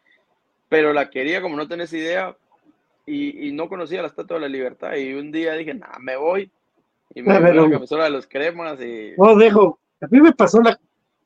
[0.68, 2.36] Pero la quería como no tenés idea
[3.08, 4.94] y, y no conocía la Estatua de la Libertad.
[4.96, 6.50] Y un día dije, nah, me voy.
[7.14, 9.12] Y me Ah, puse pero- la camisola de los cremas y...
[9.16, 9.78] No dejo.
[10.00, 10.78] A mí me pasó la,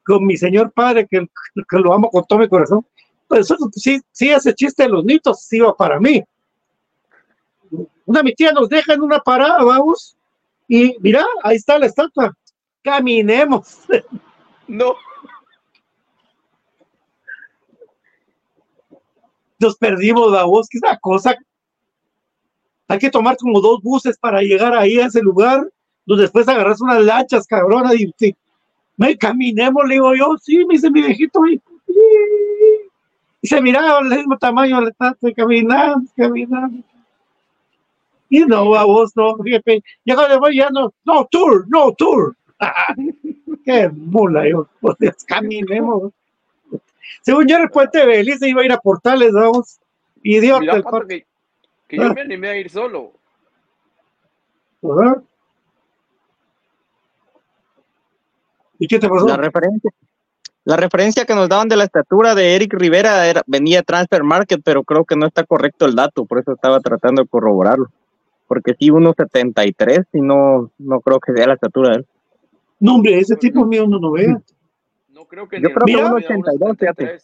[0.04, 1.26] con mi señor padre, que,
[1.68, 2.86] que lo amo con todo mi corazón.
[3.28, 6.22] Pues eso, sí, sí, ese chiste de los nitos iba para mí.
[8.06, 10.16] Una mi tía nos deja en una parada, vamos,
[10.68, 12.36] y mira, ahí está la estatua.
[12.82, 13.80] Caminemos.
[14.68, 14.94] No,
[19.58, 21.36] Nos perdimos, vamos, que es una cosa.
[22.92, 25.66] Hay que tomar como dos buses para llegar ahí a ese lugar,
[26.04, 28.34] donde después agarras unas lanchas, cabrona, y, y-
[28.98, 31.60] me caminemos, le digo yo, sí, me dice mi viejito, y,
[33.40, 34.78] y se miraba al mismo tamaño
[35.22, 36.84] y caminamos, caminamos.
[38.28, 39.82] Y no, a vos no, jefe.
[40.04, 42.36] Ya cuando voy ya no, no tour, no tour.
[43.64, 46.12] Qué mula, yo, pues, caminemos.
[47.22, 49.78] Según yo, el puente Belice iba a ir a Portales, vamos.
[50.22, 51.26] Idiota mira, el parque.
[51.92, 53.12] Que, yo me animé a ir solo.
[54.82, 55.22] Ajá.
[58.78, 59.28] ¿Y qué te pasó?
[59.28, 59.90] La referencia,
[60.64, 64.24] la referencia que nos daban de la estatura de Eric Rivera era, venía de Transfer
[64.24, 67.88] Market, pero creo que no está correcto el dato, por eso estaba tratando de corroborarlo.
[68.48, 72.06] Porque sí, 1.73 y no, no creo que sea la estatura de él.
[72.80, 74.42] No, hombre, ese tipo mío no lo vea.
[75.08, 76.14] No creo que Yo creo que en Mira.
[76.14, 77.18] mi vida 1.82, fíjate.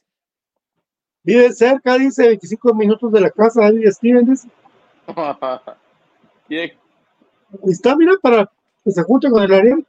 [1.24, 1.24] 1.73.
[1.24, 4.48] Vive cerca, dice, 25 minutos de la casa, ahí Steven dice.
[6.48, 6.72] Bien.
[7.52, 8.50] Ahí está, mira, para
[8.84, 9.86] que se junte con el Ariel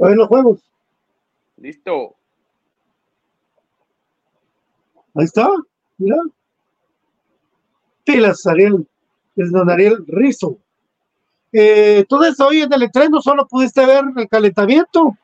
[0.00, 0.60] a ver los juegos.
[1.56, 2.14] Listo.
[5.14, 5.48] Ahí está,
[5.98, 6.16] mira.
[8.04, 8.86] Pilas, Ariel,
[9.36, 10.58] es don Ariel Rizo.
[11.52, 15.16] Eh, entonces, hoy en el entreno solo pudiste ver el calentamiento.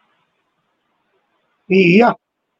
[1.66, 2.16] Y ya.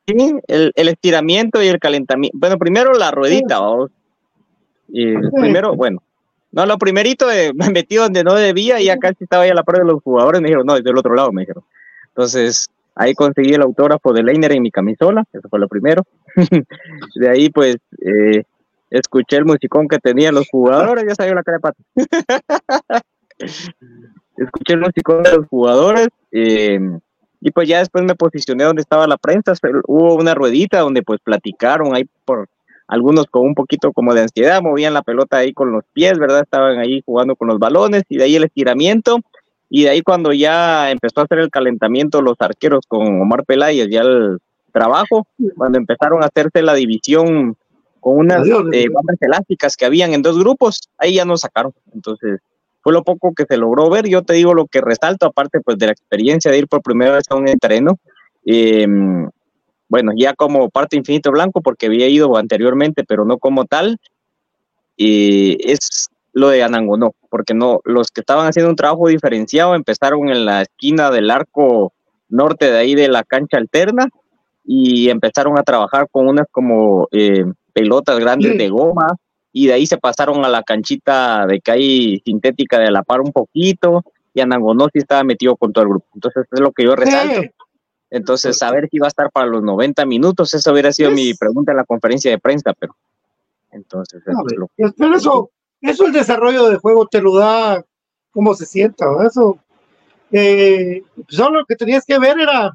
[0.08, 2.38] Sí, el, el estiramiento y el calentamiento.
[2.38, 3.90] Bueno, primero la ruedita, vamos.
[4.88, 6.02] Y primero, bueno,
[6.50, 9.54] no, lo primerito eh, me metí donde no debía y ya casi estaba ahí a
[9.54, 10.40] la par de los jugadores.
[10.40, 11.62] Me dijeron, no, es del otro lado, me dijeron.
[12.06, 16.02] Entonces, ahí conseguí el autógrafo de Leiner en mi camisola, eso fue lo primero.
[17.14, 18.44] de ahí, pues, eh,
[18.88, 21.82] escuché el musicón que tenían los jugadores, ya salió la cara de pato.
[24.38, 26.08] escuché el musicón de los jugadores.
[26.32, 26.80] eh,
[27.40, 29.52] y pues ya después me posicioné donde estaba la prensa,
[29.86, 32.48] hubo una ruedita donde pues platicaron ahí por
[32.88, 36.40] algunos con un poquito como de ansiedad, movían la pelota ahí con los pies, ¿verdad?
[36.40, 39.20] Estaban ahí jugando con los balones y de ahí el estiramiento
[39.68, 43.88] y de ahí cuando ya empezó a hacer el calentamiento los arqueros con Omar Peláez,
[43.90, 44.38] ya el
[44.72, 45.26] trabajo,
[45.56, 47.56] cuando empezaron a hacerse la división
[48.00, 51.74] con unas Adiós, eh, bandas elásticas que habían en dos grupos, ahí ya nos sacaron.
[51.92, 52.40] Entonces,
[52.88, 54.08] fue lo poco que se logró ver.
[54.08, 57.12] Yo te digo lo que resalto, aparte pues de la experiencia de ir por primera
[57.16, 57.98] vez a un entreno.
[58.46, 58.86] eh,
[59.90, 63.98] bueno, ya como parte Infinito Blanco, porque había ido anteriormente, pero no como tal,
[64.96, 70.28] eh, es lo de Anangonó, porque no, los que estaban haciendo un trabajo diferenciado empezaron
[70.30, 71.92] en la esquina del arco
[72.30, 74.08] norte de ahí de la cancha alterna
[74.64, 78.58] y empezaron a trabajar con unas como eh, pelotas grandes Sí.
[78.58, 79.08] de goma
[79.52, 83.20] y de ahí se pasaron a la canchita de que hay sintética de la par
[83.20, 86.06] un poquito y Anangonó sí estaba metido con todo el grupo.
[86.14, 87.40] Entonces es lo que yo resalto.
[88.10, 91.72] Entonces, saber si va a estar para los 90 minutos, esa hubiera sido mi pregunta
[91.72, 92.94] en la conferencia de prensa, pero
[93.70, 95.50] Entonces, No, eso es lo- pero eso,
[95.82, 97.84] eso el desarrollo de juego te lo da
[98.30, 99.04] como se sienta.
[99.26, 99.58] Eso,
[100.32, 102.72] eh, solo lo que tenías que ver era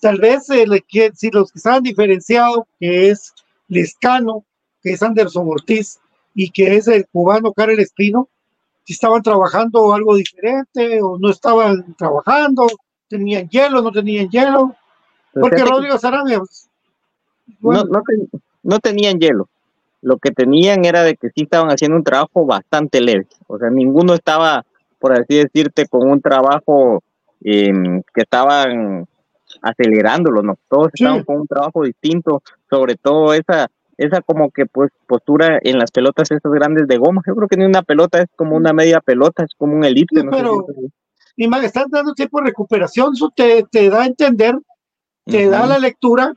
[0.00, 3.32] tal vez el que- si los que estaban diferenciados, que es
[3.68, 4.44] Lescano,
[4.82, 6.00] que es Anderson Ortiz
[6.34, 8.28] y que es el cubano Karel Espino,
[8.84, 12.66] si estaban trabajando algo diferente o no estaban trabajando,
[13.08, 14.74] tenían hielo, no tenían hielo,
[15.32, 16.68] porque Rodrigo Sarabia, pues,
[17.60, 18.28] no, no, ten-
[18.62, 19.48] no tenían hielo.
[20.02, 23.26] Lo que tenían era de que sí estaban haciendo un trabajo bastante leve.
[23.46, 24.64] O sea, ninguno estaba,
[24.98, 27.02] por así decirte, con un trabajo
[27.42, 29.06] em, que estaban
[29.62, 30.58] acelerándolo, ¿no?
[30.68, 31.04] Todos Sí.
[31.04, 35.90] estaban con un trabajo distinto, sobre todo esa esa como que pues postura en las
[35.90, 37.22] pelotas esas grandes de goma.
[37.26, 40.20] Yo creo que ni una pelota es como una media pelota, es como un elipse.
[40.20, 40.66] Sí, no sé pero-
[41.36, 44.56] y más, están dando tiempo de recuperación, eso te, te da a entender,
[45.24, 46.32] te da la lectura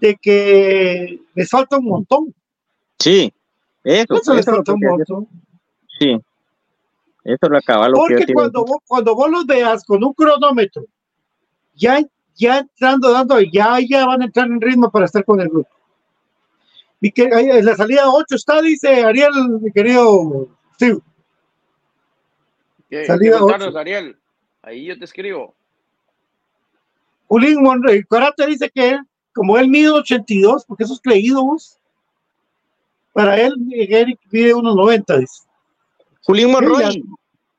[0.00, 2.34] de que les falta un montón.
[2.98, 3.30] Sí,
[3.84, 5.28] eso, Eso lo falta un que- montón.
[5.98, 6.12] Sí,
[7.24, 10.02] eso es lo acaba lo que Porque a cuando vos, cuando vos los veas con
[10.02, 10.84] un cronómetro,
[11.74, 12.00] ya,
[12.34, 15.68] ya entrando, dando, ya, ya van a entrar en ritmo para estar con el grupo.
[17.00, 19.30] Y que ahí en la salida 8 está, dice Ariel,
[19.60, 20.98] mi querido Steve.
[22.90, 23.78] ¿Qué, Salida qué contarnos, ocho.
[23.78, 24.16] Ariel?
[24.62, 25.54] Ahí yo te escribo.
[27.26, 28.98] Julín Monroy, Karate dice que
[29.32, 31.78] como él mide 82, porque eso es creído vos,
[33.12, 35.42] para él, Eric mide 1,90, dice.
[36.22, 37.02] Julián Monroy.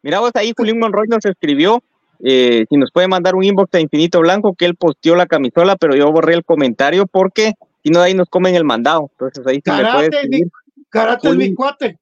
[0.02, 1.82] Mira vos ahí, Julián Monroy nos escribió.
[2.22, 5.78] eh, si nos puede mandar un inbox a Infinito Blanco que él posteó la camisola,
[5.78, 7.54] pero yo borré el comentario porque
[7.84, 9.10] si no, de ahí nos comen el mandado.
[9.12, 10.42] Entonces ahí sí me Karate, mi,
[10.90, 11.98] karate es mi cuate.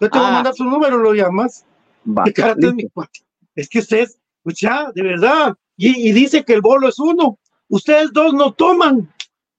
[0.00, 0.32] Yo te voy a Ah.
[0.34, 1.64] mandar su número, lo llamas.
[2.06, 3.20] Va, karate es mi cuate.
[3.54, 5.54] Es que ustedes, ya, de verdad.
[5.76, 7.38] Y, y dice que el bolo es uno.
[7.68, 9.10] Ustedes dos no toman.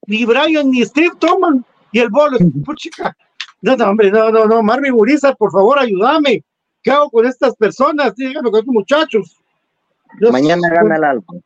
[0.05, 1.65] Ni Brian ni Steve toman.
[1.91, 3.15] Y el bolo es, puchica.
[3.61, 4.61] No, no, hombre, no, no, no.
[4.61, 6.43] Marvin Uriza, por favor, ayúdame.
[6.83, 8.15] ¿Qué hago con estas personas?
[8.15, 9.35] Díganme con estos muchachos.
[10.21, 11.41] Yo- Mañana gana el álbum.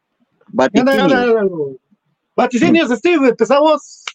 [2.35, 4.05] Vaticinios, Steve, empezamos.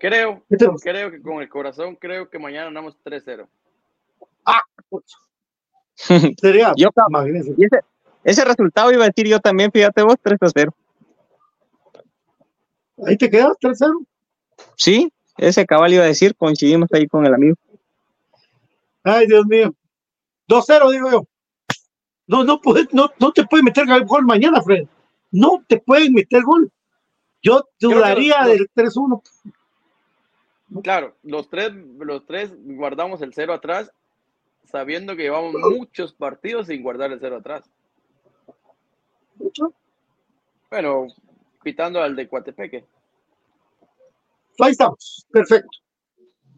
[0.00, 0.42] Creo,
[0.82, 3.48] creo que con el corazón, creo que mañana ganamos 3-0.
[6.40, 6.90] Sería Yo,
[7.56, 7.80] ese,
[8.24, 10.74] ese resultado iba a decir yo también, fíjate vos, 3 a 0.
[13.06, 14.00] Ahí te quedas, tercero.
[14.76, 17.56] Sí, ese cabal iba a decir, coincidimos ahí con el amigo.
[19.02, 19.74] Ay, Dios mío.
[20.48, 21.26] 2-0, digo yo.
[22.26, 24.86] No, no, puedes, no, no te pueden meter gol mañana, Fred.
[25.30, 26.70] No te pueden meter gol.
[27.42, 29.22] Yo dudaría los- del 3-1.
[30.82, 33.92] Claro, los tres, los tres guardamos el 0 atrás,
[34.64, 37.64] sabiendo que llevamos muchos partidos sin guardar el 0 atrás.
[40.70, 41.06] Bueno,
[41.62, 42.84] quitando al de Coatepeque.
[44.58, 45.26] Ahí estamos.
[45.30, 45.68] Perfecto.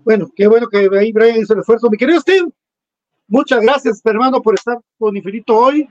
[0.05, 1.90] Bueno, qué bueno que ahí Brian hizo el esfuerzo.
[1.90, 2.48] Mi querido Steve,
[3.28, 5.89] muchas gracias, hermano, por estar con Infinito hoy.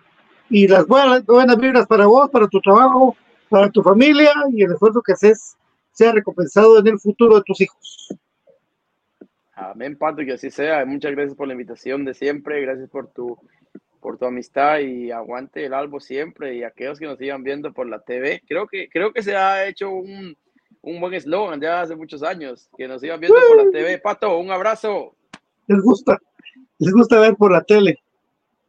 [0.49, 3.15] Y las buenas, buenas vibras para vos, para tu trabajo,
[3.49, 5.57] para tu familia y el esfuerzo que haces
[5.91, 8.09] sea recompensado en el futuro de tus hijos.
[9.55, 10.85] Amén, Pato, que así sea.
[10.85, 12.61] Muchas gracias por la invitación de siempre.
[12.61, 13.37] Gracias por tu,
[14.01, 16.55] por tu amistad y aguante el albo siempre.
[16.55, 18.41] Y aquellos que nos sigan viendo por la TV.
[18.45, 20.35] Creo que, creo que se ha hecho un,
[20.81, 22.69] un buen eslogan ya hace muchos años.
[22.77, 23.97] Que nos sigan viendo por la TV.
[23.99, 25.15] Pato, un abrazo.
[25.67, 26.19] Les gusta,
[26.79, 27.99] les gusta ver por la tele.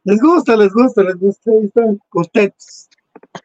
[0.03, 1.51] Les gusta, les gusta, les gusta.
[1.51, 2.87] Ahí están contentos.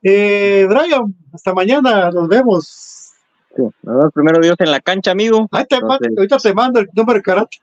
[0.02, 3.10] Eh, Brian, hasta mañana, nos vemos.
[3.56, 5.48] Sí, nos vemos primero Dios en la cancha, amigo.
[5.50, 7.58] Ahí te mando- ahorita te mando el número de karate.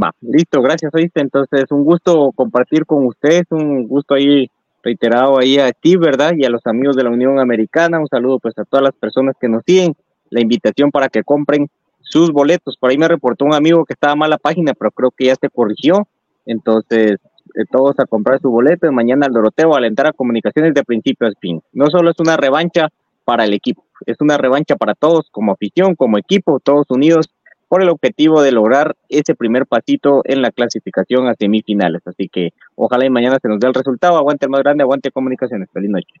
[0.00, 1.20] Va, listo, gracias, oíste.
[1.20, 4.48] Entonces, un gusto compartir con ustedes, un gusto ahí
[4.82, 6.32] reiterado ahí a ti, ¿verdad?
[6.36, 9.36] Y a los amigos de la Unión Americana, un saludo pues a todas las personas
[9.40, 9.94] que nos siguen,
[10.30, 11.68] la invitación para que compren
[12.00, 12.76] sus boletos.
[12.76, 15.34] Por ahí me reportó un amigo que estaba mal la página, pero creo que ya
[15.36, 16.06] se corrigió.
[16.46, 17.18] Entonces,
[17.54, 18.86] eh, todos a comprar su boleto.
[18.86, 21.62] y Mañana al Doroteo a alentar a comunicaciones de principio a fin.
[21.72, 22.88] No solo es una revancha
[23.24, 27.30] para el equipo, es una revancha para todos, como afición, como equipo, todos unidos
[27.68, 32.02] por el objetivo de lograr ese primer pasito en la clasificación a semifinales.
[32.06, 34.18] Así que ojalá y mañana se nos dé el resultado.
[34.18, 35.70] Aguante el más grande, aguante comunicaciones.
[35.72, 36.14] Feliz noche.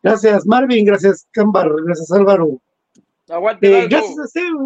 [0.00, 0.84] Gracias, Marvin.
[0.84, 1.68] Gracias, Cámbar.
[1.84, 2.60] Gracias, Álvaro.
[3.28, 4.56] Aguante Eh, gracias, Steve.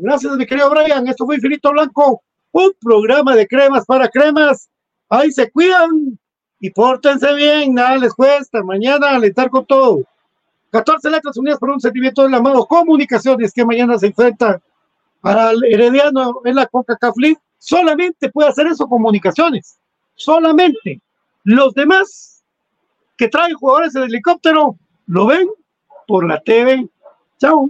[0.00, 1.08] Gracias, mi querido Brian.
[1.08, 2.22] Esto fue Infinito Blanco,
[2.56, 4.70] un programa de cremas para cremas.
[5.10, 6.18] Ahí se cuidan
[6.58, 7.74] y pórtense bien.
[7.74, 8.62] Nada les cuesta.
[8.62, 10.02] Mañana alentar con todo.
[10.70, 12.66] 14 letras unidas por un sentimiento del amado.
[12.66, 14.60] Comunicaciones que mañana se enfrenta
[15.22, 17.38] al Herediano en la CONCACAF League.
[17.58, 19.78] Solamente puede hacer eso comunicaciones.
[20.14, 21.00] Solamente.
[21.44, 22.42] Los demás
[23.18, 24.76] que traen jugadores en helicóptero
[25.06, 25.46] lo ven
[26.06, 26.88] por la TV.
[27.38, 27.68] Chao.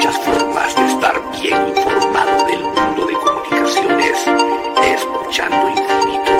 [0.00, 4.16] Muchas formas de estar bien informado del mundo de comunicaciones
[4.82, 6.39] escuchando Infinito